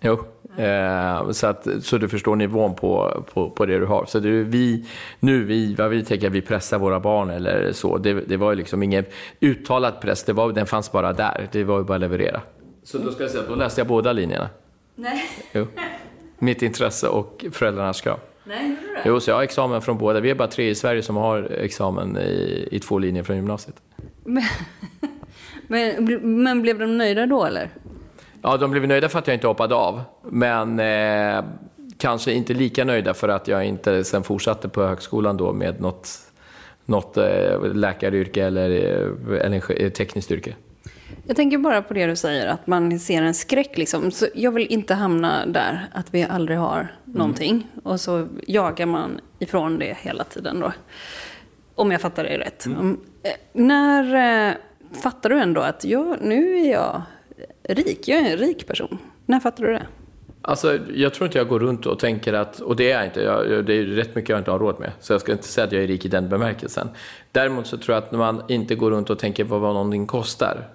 Jo. 0.02 0.20
Eh, 0.58 1.32
så, 1.32 1.48
att, 1.48 1.68
så 1.82 1.98
du 1.98 2.10
förstår 2.10 2.36
nivån 2.36 2.76
på, 2.76 3.24
på, 3.34 3.50
på 3.50 3.66
det 3.66 3.80
du 3.80 3.86
har. 3.86 4.06
Så 4.06 4.20
det 4.20 4.30
vi, 4.30 4.86
nu, 5.20 5.44
vi, 5.44 5.76
vad 5.76 5.90
vi 5.90 6.04
tänker, 6.04 6.30
vi 6.30 6.42
pressar 6.42 6.80
våra 6.80 7.00
barn 7.00 7.30
eller 7.30 7.72
så. 7.72 7.98
Det, 7.98 8.14
det 8.14 8.38
var 8.38 8.56
liksom 8.56 8.84
ingen 8.84 9.06
uttalad 9.40 10.02
press, 10.02 10.24
det 10.24 10.34
var, 10.34 10.52
den 10.52 10.66
fanns 10.66 10.92
bara 10.92 11.14
där. 11.14 11.48
Det 11.52 11.64
var 11.64 11.78
ju 11.78 11.84
bara 11.84 11.96
att 11.96 12.02
leverera. 12.02 12.42
Så 12.92 12.98
då 12.98 13.12
ska 13.12 13.24
jag 13.24 13.32
säga, 13.32 13.44
då 13.48 13.56
läste 13.56 13.82
jag 13.82 13.88
båda 13.88 14.14
linjerna. 14.14 14.50
Nej. 14.96 15.24
Jo. 15.52 15.68
Mitt 16.40 16.62
intresse 16.62 17.08
och 17.08 17.46
föräldrarnas 17.52 18.02
krav. 18.02 18.20
Nej, 18.44 18.70
gjorde 18.70 18.82
du 18.82 18.94
det? 18.94 19.02
Jo, 19.06 19.20
så 19.20 19.32
jag 19.32 19.36
har 19.36 19.44
examen 19.44 19.82
från 19.82 19.98
båda. 19.98 20.20
Vi 20.20 20.30
är 20.30 20.36
bara 20.36 20.48
tre 20.48 20.70
i 20.70 20.76
Sverige 20.76 21.02
som 21.02 21.16
har 21.16 21.44
examen 21.44 22.18
i, 22.18 22.68
i 22.72 22.80
två 22.80 23.00
linjer 23.00 23.24
från 23.24 23.36
gymnasiet. 23.36 23.76
Men, 24.24 24.44
men, 25.68 26.44
men 26.44 26.62
blev 26.62 26.80
de 26.80 26.98
nöjda 26.98 27.26
då 27.26 27.46
eller? 27.46 27.70
Ja, 28.42 28.58
de 28.58 28.72
blev 28.72 28.88
nöjda 28.88 29.10
för 29.10 29.20
att 29.20 29.28
jag 29.28 29.34
inte 29.34 29.48
hoppade 29.48 29.76
av. 29.76 30.02
Men 30.24 30.80
eh, 30.80 31.44
kanske 31.98 32.34
inte 32.34 32.54
lika 32.54 32.86
nöjda 32.86 33.14
för 33.14 33.30
att 33.30 33.48
jag 33.48 33.66
inte 33.66 34.04
sen 34.04 34.24
fortsatte 34.24 34.70
på 34.70 34.84
högskolan 34.84 35.38
då 35.38 35.54
med 35.54 35.82
något, 35.82 36.10
något 36.86 37.18
eh, 37.18 37.74
läkaryrke 37.74 38.46
eller, 38.46 38.70
eh, 38.70 39.46
eller 39.46 39.90
tekniskt 39.90 40.32
yrke. 40.32 40.56
Jag 41.28 41.36
tänker 41.36 41.58
bara 41.58 41.82
på 41.82 41.94
det 41.94 42.06
du 42.06 42.16
säger, 42.16 42.48
att 42.48 42.68
man 42.68 43.00
ser 43.00 43.22
en 43.22 43.34
skräck. 43.34 43.78
Liksom. 43.78 44.12
Så 44.12 44.28
jag 44.36 44.52
vill 44.52 44.68
inte 44.68 44.94
hamna 44.94 45.46
där, 45.46 45.88
att 45.92 46.14
vi 46.14 46.24
aldrig 46.24 46.58
har 46.58 46.96
någonting. 47.06 47.52
Mm. 47.52 47.68
Och 47.84 48.00
så 48.00 48.28
jagar 48.48 48.86
man 48.86 49.20
ifrån 49.40 49.80
det 49.80 49.98
hela 50.02 50.24
tiden 50.24 50.60
då. 50.60 50.74
Om 51.76 51.92
jag 51.92 52.02
fattar 52.02 52.24
det 52.24 52.38
rätt. 52.38 52.66
Mm. 52.66 52.98
Eh, 53.24 53.32
när 53.54 54.48
eh, 54.50 54.54
fattar 55.04 55.30
du 55.30 55.40
ändå 55.40 55.62
att 55.62 55.84
ja, 55.84 56.16
nu 56.22 56.58
är 56.58 56.72
jag 56.72 57.02
rik, 57.64 58.08
jag 58.08 58.20
är 58.20 58.32
en 58.32 58.38
rik 58.38 58.68
person. 58.68 58.98
När 59.26 59.40
fattar 59.40 59.64
du 59.64 59.74
det? 59.74 59.88
Alltså, 60.42 60.80
jag 60.94 61.14
tror 61.14 61.26
inte 61.26 61.38
jag 61.38 61.48
går 61.48 61.60
runt 61.60 61.86
och 61.86 62.00
tänker 62.00 62.34
att, 62.34 62.60
och 62.60 62.76
det 62.76 62.92
är 62.92 62.98
jag 62.98 63.06
inte, 63.06 63.22
jag, 63.22 63.66
det 63.66 63.74
är 63.74 63.84
rätt 63.84 64.16
mycket 64.16 64.30
jag 64.30 64.40
inte 64.40 64.52
har 64.52 64.60
råd 64.60 64.80
med. 64.80 64.92
Så 65.00 65.14
jag 65.14 65.22
ska 65.22 65.32
inte 65.32 65.48
säga 65.48 65.68
att 65.68 65.72
jag 65.72 65.84
är 65.84 65.88
rik 65.88 66.06
i 66.06 66.08
den 66.08 66.30
bemärkelsen. 66.30 66.90
Däremot 67.32 67.68
så 67.68 67.78
tror 67.78 67.96
jag 67.96 68.04
att 68.04 68.12
när 68.12 68.20
man 68.20 68.44
inte 68.48 68.76
går 68.76 68.92
runt 68.92 69.10
och 69.10 69.20
tänker 69.20 69.46
på 69.46 69.60
vad 69.60 69.74
någonting 69.74 70.08
kostar 70.08 70.68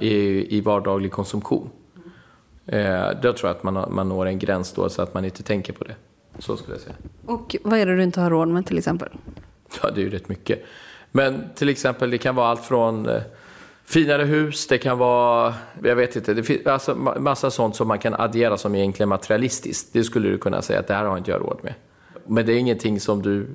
i, 0.00 0.46
i 0.56 0.60
vardaglig 0.60 1.12
konsumtion. 1.12 1.70
Eh, 2.66 3.10
då 3.22 3.32
tror 3.32 3.48
jag 3.48 3.56
att 3.56 3.62
man, 3.62 3.94
man 3.94 4.08
når 4.08 4.26
en 4.26 4.38
gräns 4.38 4.72
då 4.72 4.88
så 4.88 5.02
att 5.02 5.14
man 5.14 5.24
inte 5.24 5.42
tänker 5.42 5.72
på 5.72 5.84
det. 5.84 5.94
Så 6.38 6.56
skulle 6.56 6.74
jag 6.74 6.80
säga. 6.80 6.96
Och 7.26 7.56
vad 7.64 7.78
är 7.78 7.86
det 7.86 7.96
du 7.96 8.02
inte 8.02 8.20
har 8.20 8.30
råd 8.30 8.48
med 8.48 8.66
till 8.66 8.78
exempel? 8.78 9.08
Ja, 9.82 9.90
det 9.90 10.00
är 10.00 10.04
ju 10.04 10.10
rätt 10.10 10.28
mycket. 10.28 10.64
Men 11.12 11.44
till 11.54 11.68
exempel, 11.68 12.10
det 12.10 12.18
kan 12.18 12.34
vara 12.34 12.48
allt 12.48 12.64
från 12.64 13.08
eh, 13.08 13.22
finare 13.84 14.24
hus, 14.24 14.66
det 14.66 14.78
kan 14.78 14.98
vara, 14.98 15.54
jag 15.82 15.96
vet 15.96 16.16
inte, 16.16 16.34
det 16.34 16.42
finns 16.42 16.66
alltså 16.66 16.94
massa 17.18 17.50
sånt 17.50 17.76
som 17.76 17.88
man 17.88 17.98
kan 17.98 18.14
addera 18.14 18.56
som 18.56 18.74
egentligen 18.74 19.08
materialistiskt. 19.08 19.92
Det 19.92 20.04
skulle 20.04 20.28
du 20.28 20.38
kunna 20.38 20.62
säga 20.62 20.80
att 20.80 20.86
det 20.86 20.94
här 20.94 21.04
har 21.04 21.18
inte 21.18 21.30
jag 21.30 21.40
råd 21.40 21.58
med. 21.62 21.74
Men 22.26 22.46
det 22.46 22.52
är 22.52 22.58
ingenting 22.58 23.00
som 23.00 23.22
du, 23.22 23.46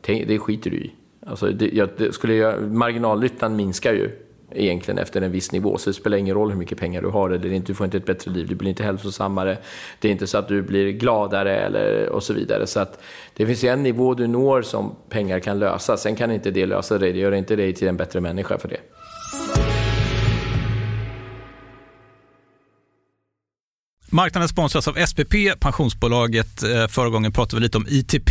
det 0.00 0.38
skiter 0.38 0.70
du 0.70 0.76
i. 0.76 0.94
Alltså 1.26 1.46
det, 1.46 1.70
jag, 1.72 1.88
det 1.96 2.12
skulle 2.12 2.34
jag, 2.34 2.62
marginalnyttan 2.62 3.56
minskar 3.56 3.92
ju 3.92 4.10
egentligen 4.54 4.98
efter 4.98 5.22
en 5.22 5.32
viss 5.32 5.52
nivå. 5.52 5.78
Så 5.78 5.90
det 5.90 5.94
spelar 5.94 6.18
ingen 6.18 6.34
roll 6.34 6.50
hur 6.50 6.58
mycket 6.58 6.78
pengar 6.78 7.02
du 7.02 7.08
har 7.08 7.30
eller 7.30 7.52
inte. 7.52 7.66
Du 7.66 7.74
får 7.74 7.84
inte 7.84 7.96
ett 7.96 8.06
bättre 8.06 8.30
liv, 8.30 8.46
du 8.48 8.54
blir 8.54 8.68
inte 8.70 8.82
hälsosammare. 8.82 9.58
Det 9.98 10.08
är 10.08 10.12
inte 10.12 10.26
så 10.26 10.38
att 10.38 10.48
du 10.48 10.62
blir 10.62 10.92
gladare 10.92 11.56
eller, 11.56 12.08
och 12.08 12.22
så 12.22 12.32
vidare. 12.32 12.66
Så 12.66 12.80
att 12.80 13.02
det 13.36 13.46
finns 13.46 13.64
en 13.64 13.82
nivå 13.82 14.14
du 14.14 14.26
når 14.26 14.62
som 14.62 14.96
pengar 15.08 15.40
kan 15.40 15.58
lösa. 15.58 15.96
Sen 15.96 16.16
kan 16.16 16.30
inte 16.30 16.50
det 16.50 16.66
lösa 16.66 16.98
dig. 16.98 17.12
Det 17.12 17.18
gör 17.18 17.32
inte 17.32 17.56
dig 17.56 17.74
till 17.74 17.88
en 17.88 17.96
bättre 17.96 18.20
människa 18.20 18.58
för 18.58 18.68
det. 18.68 18.80
Marknaden 24.12 24.48
sponsras 24.48 24.88
av 24.88 25.06
SPP, 25.06 25.34
pensionsbolaget. 25.60 26.62
Eh, 26.62 26.86
förra 26.88 27.08
gången 27.08 27.32
pratade 27.32 27.60
vi 27.60 27.62
lite 27.62 27.78
om 27.78 27.86
ITP. 27.88 28.30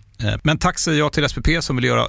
Eh, 0.23 0.39
men 0.43 0.57
tack 0.57 0.79
säger 0.79 0.99
jag 0.99 1.13
till 1.13 1.29
SPP 1.29 1.47
som 1.59 1.75
vill 1.75 1.85
göra 1.85 2.07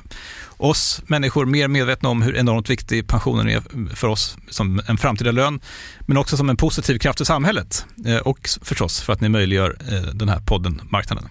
oss 0.57 1.03
människor 1.07 1.46
mer 1.46 1.68
medvetna 1.68 2.09
om 2.09 2.22
hur 2.22 2.37
enormt 2.37 2.70
viktig 2.70 3.09
pensionen 3.09 3.48
är 3.48 3.62
för 3.94 4.09
oss 4.09 4.37
som 4.48 4.83
en 4.88 4.96
framtida 4.96 5.33
lön, 5.33 5.61
men 6.07 6.16
också 6.16 6.37
som 6.37 6.51
en 6.51 6.57
positiv 6.57 6.98
kraft 6.98 7.20
i 7.20 7.25
samhället 7.25 7.87
eh, 8.07 8.16
och 8.16 8.48
förstås 8.62 9.01
för 9.01 9.12
att 9.12 9.20
ni 9.20 9.29
möjliggör 9.29 9.77
eh, 9.92 10.14
den 10.14 10.29
här 10.29 10.40
podden 10.40 10.81
Marknaden. 10.90 11.29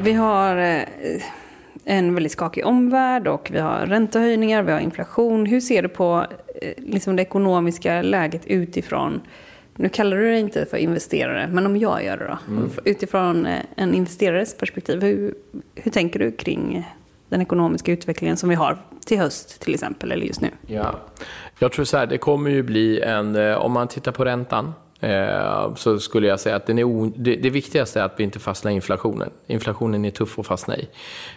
Vi 0.00 0.12
har 0.12 0.84
en 1.84 2.14
väldigt 2.14 2.32
skakig 2.32 2.66
omvärld 2.66 3.26
och 3.26 3.48
vi 3.52 3.58
har 3.60 3.86
räntehöjningar, 3.86 4.62
vi 4.62 4.72
har 4.72 4.80
inflation. 4.80 5.46
Hur 5.46 5.60
ser 5.60 5.82
du 5.82 5.88
på 5.88 6.26
liksom 6.78 7.16
det 7.16 7.22
ekonomiska 7.22 8.02
läget 8.02 8.46
utifrån 8.46 9.20
nu 9.76 9.88
kallar 9.88 10.16
du 10.16 10.30
det 10.30 10.38
inte 10.38 10.66
för 10.66 10.76
investerare, 10.76 11.48
men 11.52 11.66
om 11.66 11.76
jag 11.76 12.04
gör 12.04 12.16
det 12.16 12.26
då? 12.26 12.38
Mm. 12.52 12.70
Utifrån 12.84 13.46
eh, 13.46 13.60
en 13.76 13.94
investerares 13.94 14.56
perspektiv, 14.56 15.02
hur, 15.02 15.34
hur 15.74 15.90
tänker 15.90 16.18
du 16.18 16.32
kring 16.32 16.88
den 17.28 17.42
ekonomiska 17.42 17.92
utvecklingen 17.92 18.36
som 18.36 18.48
vi 18.48 18.54
har 18.54 18.78
till 19.06 19.18
höst 19.18 19.60
till 19.60 19.74
exempel, 19.74 20.12
eller 20.12 20.26
just 20.26 20.40
nu? 20.40 20.48
Ja, 20.66 21.00
jag 21.58 21.72
tror 21.72 21.84
så 21.84 21.96
här, 21.96 22.06
det 22.06 22.18
kommer 22.18 22.50
ju 22.50 22.62
bli 22.62 23.00
en, 23.00 23.36
eh, 23.36 23.54
om 23.54 23.72
man 23.72 23.88
tittar 23.88 24.12
på 24.12 24.24
räntan, 24.24 24.74
Eh, 25.02 25.74
så 25.74 25.98
skulle 25.98 26.26
jag 26.26 26.40
säga 26.40 26.56
att 26.56 26.66
den 26.66 26.78
är 26.78 27.10
det, 27.16 27.36
det 27.36 27.50
viktigaste 27.50 28.00
är 28.00 28.04
att 28.04 28.14
vi 28.16 28.24
inte 28.24 28.38
fastnar 28.38 28.72
i 28.72 28.74
inflationen. 28.74 29.30
Inflationen 29.46 30.04
är 30.04 30.10
tuff 30.10 30.38
att 30.38 30.46
fastna 30.46 30.76
i. 30.76 30.88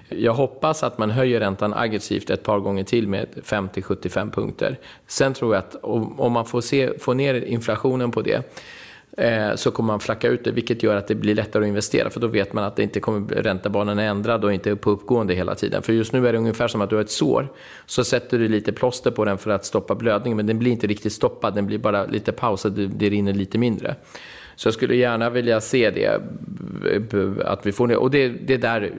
Jag 0.09 0.33
hoppas 0.33 0.83
att 0.83 0.97
man 0.97 1.11
höjer 1.11 1.39
räntan 1.39 1.73
aggressivt 1.73 2.29
ett 2.29 2.43
par 2.43 2.59
gånger 2.59 2.83
till 2.83 3.07
med 3.07 3.27
50-75 3.43 4.31
punkter. 4.31 4.79
Sen 5.07 5.33
tror 5.33 5.55
jag 5.55 5.59
att 5.59 5.75
om 6.17 6.31
man 6.31 6.45
får, 6.45 6.61
se, 6.61 6.99
får 6.99 7.13
ner 7.13 7.33
inflationen 7.33 8.11
på 8.11 8.21
det 8.21 8.43
Eh, 9.17 9.55
så 9.55 9.71
kommer 9.71 9.87
man 9.87 9.99
flacka 9.99 10.27
ut 10.27 10.43
det, 10.43 10.51
vilket 10.51 10.83
gör 10.83 10.95
att 10.95 11.07
det 11.07 11.15
blir 11.15 11.35
lättare 11.35 11.63
att 11.63 11.67
investera. 11.67 12.09
För 12.09 12.19
då 12.19 12.27
vet 12.27 12.53
man 12.53 12.63
att 12.63 12.75
det 12.75 12.83
inte 12.83 12.99
kommer, 12.99 13.35
räntebanan 13.35 13.99
är 13.99 14.07
ändrad 14.07 14.45
och 14.45 14.53
inte 14.53 14.75
på 14.75 14.91
uppgående 14.91 15.33
hela 15.33 15.55
tiden. 15.55 15.81
För 15.81 15.93
just 15.93 16.13
nu 16.13 16.27
är 16.27 16.33
det 16.33 16.37
ungefär 16.37 16.67
som 16.67 16.81
att 16.81 16.89
du 16.89 16.95
har 16.95 17.03
ett 17.03 17.11
sår. 17.11 17.47
Så 17.85 18.03
sätter 18.03 18.39
du 18.39 18.47
lite 18.47 18.71
plåster 18.71 19.11
på 19.11 19.25
den 19.25 19.37
för 19.37 19.51
att 19.51 19.65
stoppa 19.65 19.95
blödningen, 19.95 20.37
men 20.37 20.45
den 20.45 20.59
blir 20.59 20.71
inte 20.71 20.87
riktigt 20.87 21.13
stoppad. 21.13 21.55
Den 21.55 21.65
blir 21.65 21.77
bara 21.77 22.05
lite 22.05 22.31
pausad, 22.31 22.73
det, 22.73 22.87
det 22.87 23.09
rinner 23.09 23.33
lite 23.33 23.57
mindre. 23.57 23.95
Så 24.55 24.67
jag 24.67 24.73
skulle 24.73 24.95
gärna 24.95 25.29
vilja 25.29 25.61
se 25.61 25.89
det, 25.89 26.21
eh, 27.13 27.31
att 27.45 27.65
vi 27.65 27.71
får 27.71 27.87
det. 27.87 27.97
Och 27.97 28.11
det, 28.11 28.29
det 28.29 28.53
är 28.53 28.57
där 28.57 28.93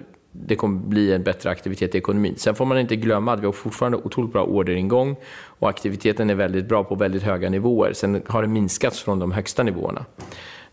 det 0.46 0.56
kommer 0.56 0.80
bli 0.80 1.12
en 1.12 1.22
bättre 1.22 1.50
aktivitet 1.50 1.94
i 1.94 1.98
ekonomin. 1.98 2.34
Sen 2.36 2.54
får 2.54 2.64
man 2.64 2.78
inte 2.78 2.96
glömma 2.96 3.32
att 3.32 3.40
vi 3.40 3.46
har 3.46 3.52
fortfarande 3.52 3.98
otroligt 3.98 4.32
bra 4.32 4.44
orderingång 4.44 5.16
och 5.58 5.68
aktiviteten 5.68 6.30
är 6.30 6.34
väldigt 6.34 6.68
bra 6.68 6.84
på 6.84 6.94
väldigt 6.94 7.22
höga 7.22 7.50
nivåer. 7.50 7.92
Sen 7.92 8.22
har 8.26 8.42
det 8.42 8.48
minskats 8.48 9.02
från 9.02 9.18
de 9.18 9.32
högsta 9.32 9.62
nivåerna. 9.62 10.04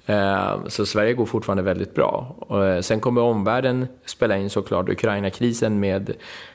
Eh, 0.05 0.67
så 0.67 0.85
Sverige 0.85 1.13
går 1.13 1.25
fortfarande 1.25 1.63
väldigt 1.63 1.95
bra. 1.95 2.35
Eh, 2.49 2.81
sen 2.81 2.99
kommer 2.99 3.21
omvärlden 3.21 3.87
spela 4.05 4.37
in 4.37 4.49
såklart. 4.49 4.89
Ukraina-krisen 4.89 5.79
med, 5.79 6.13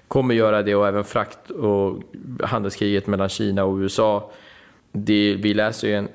kommer 0.09 0.35
göra 0.35 0.63
det 0.63 0.75
och 0.75 0.89
även 0.89 1.05
frakt 1.05 1.51
och 1.51 2.03
handelskriget 2.43 3.07
mellan 3.07 3.29
Kina 3.29 3.65
och 3.65 3.77
USA. 3.77 4.31
Det, 4.93 5.35
vi 5.35 5.55
läser 5.55 5.89
ju 5.89 5.95
en 5.95 6.09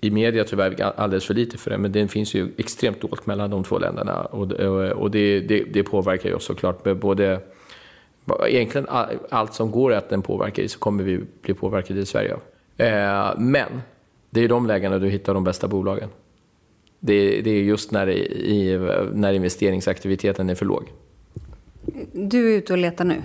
i 0.00 0.10
media 0.10 0.44
tyvärr 0.44 0.82
alldeles 0.82 1.26
för 1.26 1.34
lite 1.34 1.58
för 1.58 1.70
det, 1.70 1.78
men 1.78 1.92
det 1.92 2.08
finns 2.08 2.34
ju 2.34 2.48
extremt 2.56 3.00
dolt 3.00 3.26
mellan 3.26 3.50
de 3.50 3.64
två 3.64 3.78
länderna 3.78 4.20
och, 4.20 4.52
och 4.92 5.10
det, 5.10 5.40
det, 5.40 5.64
det 5.72 5.82
påverkar 5.82 6.28
ju 6.28 6.34
oss 6.34 6.44
såklart 6.44 6.84
med 6.84 6.96
både 6.96 7.40
Egentligen 8.46 8.86
allt 9.30 9.54
som 9.54 9.70
går 9.70 9.92
att 9.92 10.08
den 10.08 10.22
påverkar 10.22 10.62
i 10.62 10.68
så 10.68 10.78
kommer 10.78 11.04
vi 11.04 11.20
bli 11.42 11.54
påverkade 11.54 12.00
i 12.00 12.06
Sverige 12.06 12.34
av. 12.34 12.40
Eh, 12.86 13.38
men 13.38 13.82
det 14.30 14.40
är 14.40 14.42
ju 14.42 14.48
de 14.48 14.66
lägena 14.66 14.98
du 14.98 15.08
hittar 15.08 15.34
de 15.34 15.44
bästa 15.44 15.68
bolagen. 15.68 16.08
Det, 17.00 17.40
det 17.40 17.50
är 17.50 17.62
just 17.62 17.92
när, 17.92 18.08
i, 18.08 18.78
när 19.12 19.32
investeringsaktiviteten 19.32 20.50
är 20.50 20.54
för 20.54 20.66
låg. 20.66 20.92
Du 22.12 22.52
är 22.54 22.58
ute 22.58 22.72
och 22.72 22.78
letar 22.78 23.04
nu? 23.04 23.22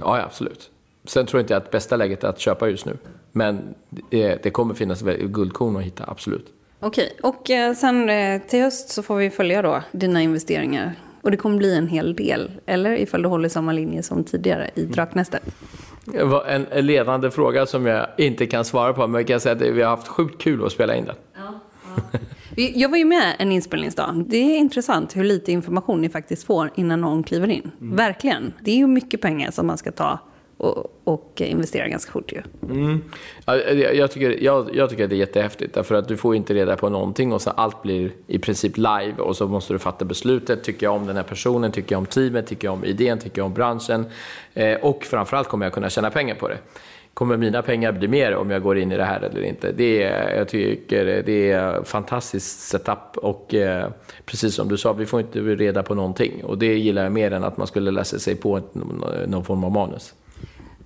Ja, 0.00 0.22
absolut. 0.22 0.70
Sen 1.04 1.26
tror 1.26 1.38
jag 1.38 1.44
inte 1.44 1.56
att 1.56 1.70
bästa 1.70 1.96
läget 1.96 2.24
är 2.24 2.28
att 2.28 2.40
köpa 2.40 2.68
just 2.68 2.86
nu. 2.86 2.96
Men 3.36 3.74
det, 4.10 4.42
det 4.42 4.50
kommer 4.50 4.74
finnas 4.74 5.02
guldkorn 5.02 5.76
att 5.76 5.82
hitta, 5.82 6.04
absolut. 6.06 6.46
Okej, 6.80 7.16
och 7.22 7.50
eh, 7.50 7.74
sen 7.74 8.10
eh, 8.10 8.42
till 8.42 8.62
höst 8.62 8.88
så 8.88 9.02
får 9.02 9.16
vi 9.16 9.30
följa 9.30 9.62
då 9.62 9.82
dina 9.92 10.22
investeringar. 10.22 10.92
Och 11.22 11.30
det 11.30 11.36
kommer 11.36 11.58
bli 11.58 11.76
en 11.76 11.88
hel 11.88 12.16
del, 12.16 12.50
eller 12.66 12.98
ifall 12.98 13.22
du 13.22 13.28
håller 13.28 13.48
samma 13.48 13.72
linje 13.72 14.02
som 14.02 14.24
tidigare 14.24 14.70
i 14.74 14.82
Draknästet? 14.82 15.42
Det 16.04 16.24
var 16.24 16.44
en 16.44 16.86
ledande 16.86 17.30
fråga 17.30 17.66
som 17.66 17.86
jag 17.86 18.06
inte 18.18 18.46
kan 18.46 18.64
svara 18.64 18.92
på, 18.92 19.06
men 19.06 19.18
jag 19.20 19.28
kan 19.28 19.40
säga 19.40 19.54
att 19.54 19.60
vi 19.60 19.82
har 19.82 19.90
haft 19.90 20.08
sjukt 20.08 20.42
kul 20.42 20.64
att 20.64 20.72
spela 20.72 20.96
in 20.96 21.04
den. 21.04 21.16
Ja, 21.34 21.60
ja. 21.96 22.18
Jag 22.74 22.88
var 22.88 22.96
ju 22.96 23.04
med 23.04 23.36
en 23.38 23.52
inspelningsdag. 23.52 24.24
Det 24.28 24.36
är 24.36 24.58
intressant 24.58 25.16
hur 25.16 25.24
lite 25.24 25.52
information 25.52 26.00
ni 26.00 26.08
faktiskt 26.08 26.44
får 26.44 26.70
innan 26.74 27.00
någon 27.00 27.22
kliver 27.22 27.48
in. 27.48 27.70
Mm. 27.80 27.96
Verkligen. 27.96 28.52
Det 28.60 28.70
är 28.70 28.76
ju 28.76 28.86
mycket 28.86 29.20
pengar 29.20 29.50
som 29.50 29.66
man 29.66 29.78
ska 29.78 29.92
ta 29.92 30.18
och, 30.56 31.00
och 31.04 31.32
investera 31.40 31.88
ganska 31.88 32.12
fort 32.12 32.32
ju. 32.32 32.42
Mm. 32.74 33.02
Jag, 33.94 34.10
tycker, 34.10 34.44
jag, 34.44 34.76
jag 34.76 34.90
tycker 34.90 35.08
det 35.08 35.14
är 35.14 35.18
jättehäftigt 35.18 35.74
därför 35.74 35.94
att 35.94 36.08
du 36.08 36.16
får 36.16 36.36
inte 36.36 36.54
reda 36.54 36.76
på 36.76 36.88
någonting 36.88 37.32
och 37.32 37.42
så 37.42 37.50
allt 37.50 37.82
blir 37.82 38.12
i 38.26 38.38
princip 38.38 38.76
live 38.76 39.14
och 39.18 39.36
så 39.36 39.48
måste 39.48 39.72
du 39.72 39.78
fatta 39.78 40.04
beslutet. 40.04 40.64
Tycker 40.64 40.86
jag 40.86 40.94
om 40.94 41.06
den 41.06 41.16
här 41.16 41.22
personen? 41.22 41.72
Tycker 41.72 41.94
jag 41.94 41.98
om 41.98 42.06
teamet? 42.06 42.46
Tycker 42.46 42.68
jag 42.68 42.74
om 42.74 42.84
idén? 42.84 43.18
Tycker 43.18 43.38
jag 43.38 43.46
om 43.46 43.54
branschen? 43.54 44.06
Eh, 44.54 44.74
och 44.74 45.04
framförallt 45.04 45.48
kommer 45.48 45.66
jag 45.66 45.72
kunna 45.72 45.90
tjäna 45.90 46.10
pengar 46.10 46.34
på 46.34 46.48
det. 46.48 46.58
Kommer 47.14 47.36
mina 47.36 47.62
pengar 47.62 47.92
bli 47.92 48.08
mer 48.08 48.34
om 48.34 48.50
jag 48.50 48.62
går 48.62 48.78
in 48.78 48.92
i 48.92 48.96
det 48.96 49.04
här 49.04 49.20
eller 49.20 49.42
inte? 49.42 49.72
Det 49.72 50.02
är, 50.02 50.36
jag 50.36 50.48
tycker 50.48 51.22
det 51.26 51.52
är 51.52 51.82
fantastiskt 51.84 52.60
setup 52.60 53.16
och 53.16 53.54
eh, 53.54 53.88
precis 54.26 54.54
som 54.54 54.68
du 54.68 54.76
sa, 54.76 54.92
vi 54.92 55.06
får 55.06 55.20
inte 55.20 55.40
reda 55.40 55.82
på 55.82 55.94
någonting 55.94 56.44
och 56.44 56.58
det 56.58 56.74
gillar 56.78 57.02
jag 57.02 57.12
mer 57.12 57.30
än 57.30 57.44
att 57.44 57.56
man 57.56 57.66
skulle 57.66 57.90
läsa 57.90 58.18
sig 58.18 58.36
på 58.36 58.60
någon 59.26 59.44
form 59.44 59.64
av 59.64 59.72
manus. 59.72 60.14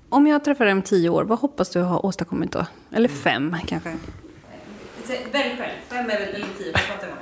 Om 0.09 0.27
jag 0.27 0.44
träffar 0.44 0.64
dig 0.64 0.73
om 0.75 0.83
tio 0.83 1.09
år, 1.09 1.25
vad 1.25 1.38
hoppas 1.38 1.71
du 1.71 1.83
ha 1.83 1.99
åstadkommit 1.99 2.53
då? 2.53 2.66
Eller 2.92 3.09
fem 3.09 3.57
kanske? 3.66 3.97
Välj 5.33 5.57
själv. 5.59 5.71
Fem 5.88 6.11
eller 6.11 6.27
tio, 6.59 6.73
vad 6.73 6.83
pratar 6.83 7.09
om? 7.09 7.18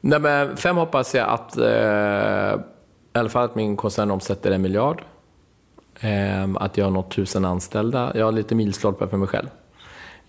Nej, 0.00 0.20
men 0.20 0.56
fem 0.56 0.76
hoppas 0.76 1.14
jag 1.14 1.28
att, 1.28 1.56
eh, 1.56 2.60
i 3.14 3.18
alla 3.18 3.28
fall 3.28 3.44
att 3.44 3.54
min 3.54 3.76
koncern 3.76 4.10
omsätter 4.10 4.50
en 4.50 4.62
miljard. 4.62 5.02
Eh, 6.00 6.48
att 6.54 6.76
jag 6.76 6.84
har 6.84 6.90
nått 6.90 7.10
tusen 7.10 7.44
anställda. 7.44 8.12
Jag 8.14 8.24
har 8.24 8.32
lite 8.32 8.54
milstolpar 8.54 9.06
för 9.06 9.16
mig 9.16 9.28
själv. 9.28 9.48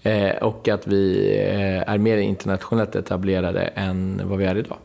Eh, 0.01 0.35
och 0.35 0.67
att 0.67 0.87
vi 0.87 1.33
eh, 1.37 1.93
är 1.93 1.97
mer 1.97 2.17
internationellt 2.17 2.95
etablerade 2.95 3.61
än 3.61 4.21
vad 4.25 4.37
vi 4.37 4.45
är 4.45 4.57
idag. 4.57 4.77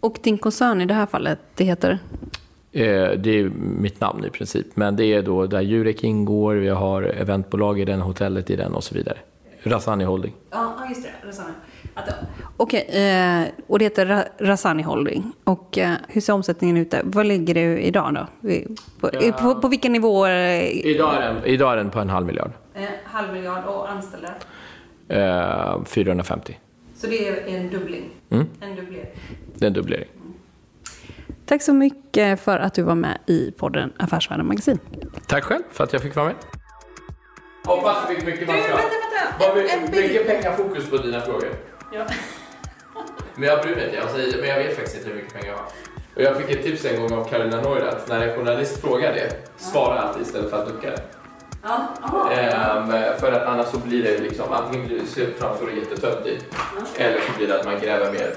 Och 0.00 0.18
din 0.22 0.38
koncern 0.38 0.80
i 0.80 0.86
det 0.86 0.94
här 0.94 1.06
fallet, 1.06 1.38
det 1.54 1.64
heter? 1.64 1.98
Eh, 2.76 3.10
det 3.10 3.30
är 3.30 3.50
mitt 3.78 4.00
namn 4.00 4.24
i 4.24 4.30
princip, 4.30 4.66
men 4.74 4.96
det 4.96 5.04
är 5.04 5.22
då 5.22 5.46
där 5.46 5.60
Jurek 5.60 6.04
ingår, 6.04 6.54
vi 6.54 6.68
har 6.68 7.02
eventbolag 7.02 7.80
i 7.80 7.84
den, 7.84 8.00
hotellet 8.00 8.50
i 8.50 8.56
den 8.56 8.74
och 8.74 8.84
så 8.84 8.94
vidare. 8.94 9.18
Razani 9.62 10.04
Holding. 10.04 10.34
Ja, 10.50 10.74
just 10.88 11.02
det. 11.02 11.28
Razani. 11.28 11.52
Okej, 12.56 12.80
eh, 12.80 13.48
och 13.66 13.78
det 13.78 13.84
heter 13.84 14.24
Razani 14.38 14.82
Holding. 14.82 15.32
Och 15.44 15.78
eh, 15.78 15.94
hur 16.08 16.20
ser 16.20 16.32
omsättningen 16.32 16.76
ut 16.76 16.90
där? 16.90 17.00
Vad 17.04 17.26
ligger 17.26 17.54
det 17.54 17.86
idag 17.86 18.14
då? 18.14 18.48
På, 19.00 19.10
ja. 19.12 19.32
på, 19.32 19.54
på 19.54 19.68
vilka 19.68 19.88
nivåer? 19.88 20.60
Idag 20.86 21.14
är, 21.14 21.20
den, 21.20 21.44
idag 21.44 21.72
är 21.72 21.76
den 21.76 21.90
på 21.90 22.00
en 22.00 22.08
halv 22.08 22.26
miljard. 22.26 22.50
En 22.74 22.86
halv 23.04 23.32
miljard 23.32 23.64
och 23.64 23.90
anställda? 23.90 24.28
Eh, 25.08 25.84
450. 25.84 26.58
Så 26.94 27.06
det 27.06 27.28
är 27.28 27.56
en 27.56 27.70
dubbling? 27.70 28.04
Mm. 28.30 28.46
En 28.60 28.76
dubblering? 28.76 29.06
Det 29.54 29.64
är 29.64 29.66
en 29.66 29.72
dubblering. 29.72 30.08
Tack 31.46 31.62
så 31.62 31.72
mycket 31.72 32.40
för 32.40 32.58
att 32.58 32.74
du 32.74 32.82
var 32.82 32.94
med 32.94 33.18
i 33.26 33.50
podden 33.50 33.92
Affärsvärlden 33.98 34.46
Magasin. 34.46 34.78
Tack 35.26 35.44
själv 35.44 35.62
för 35.70 35.84
att 35.84 35.92
jag 35.92 36.02
fick 36.02 36.16
vara 36.16 36.26
med. 36.26 36.34
Hoppas 37.64 37.96
du 38.08 38.14
fick 38.14 38.26
mycket 38.26 38.48
material. 38.48 38.80
Var 39.40 39.54
mycket, 39.62 39.90
mycket 39.90 40.26
pengafokus 40.26 40.90
på 40.90 40.96
dina 40.96 41.20
frågor. 41.20 41.48
Ja. 41.92 42.06
Men 43.34 43.48
jag 43.48 43.62
bryr 43.62 43.76
mig 43.76 43.84
inte, 43.84 43.96
jag 43.96 44.10
säger, 44.10 44.40
men 44.40 44.48
jag 44.48 44.58
vet 44.58 44.76
faktiskt 44.76 44.96
inte 44.96 45.08
hur 45.08 45.16
mycket 45.16 45.32
pengar 45.32 45.48
jag 45.48 45.56
har. 45.56 45.66
Och 46.16 46.22
jag 46.22 46.36
fick 46.36 46.56
ett 46.56 46.64
tips 46.64 46.84
en 46.84 47.00
gång 47.00 47.12
av 47.18 47.24
Carolina 47.24 47.60
Neurath, 47.60 48.08
när 48.08 48.26
en 48.26 48.36
journalist 48.36 48.80
frågar 48.80 49.12
det, 49.12 49.50
svara 49.56 50.00
alltid 50.00 50.22
istället 50.22 50.50
för 50.50 50.62
att 50.62 50.68
ducka. 50.68 50.92
Ja. 51.62 51.88
aha. 52.02 52.30
Ehm, 52.30 53.18
för 53.18 53.32
att 53.32 53.42
annars 53.42 53.66
så 53.66 53.78
blir 53.78 54.02
det 54.02 54.18
liksom, 54.18 54.52
antingen 54.52 54.86
blir 54.86 54.98
det, 54.98 55.38
framstår 55.38 55.66
det 55.66 55.72
jättetöntigt, 55.72 56.44
eller 56.96 57.20
så 57.20 57.38
blir 57.38 57.48
det 57.48 57.60
att 57.60 57.64
man 57.64 57.80
gräver 57.80 58.12
mer. 58.12 58.36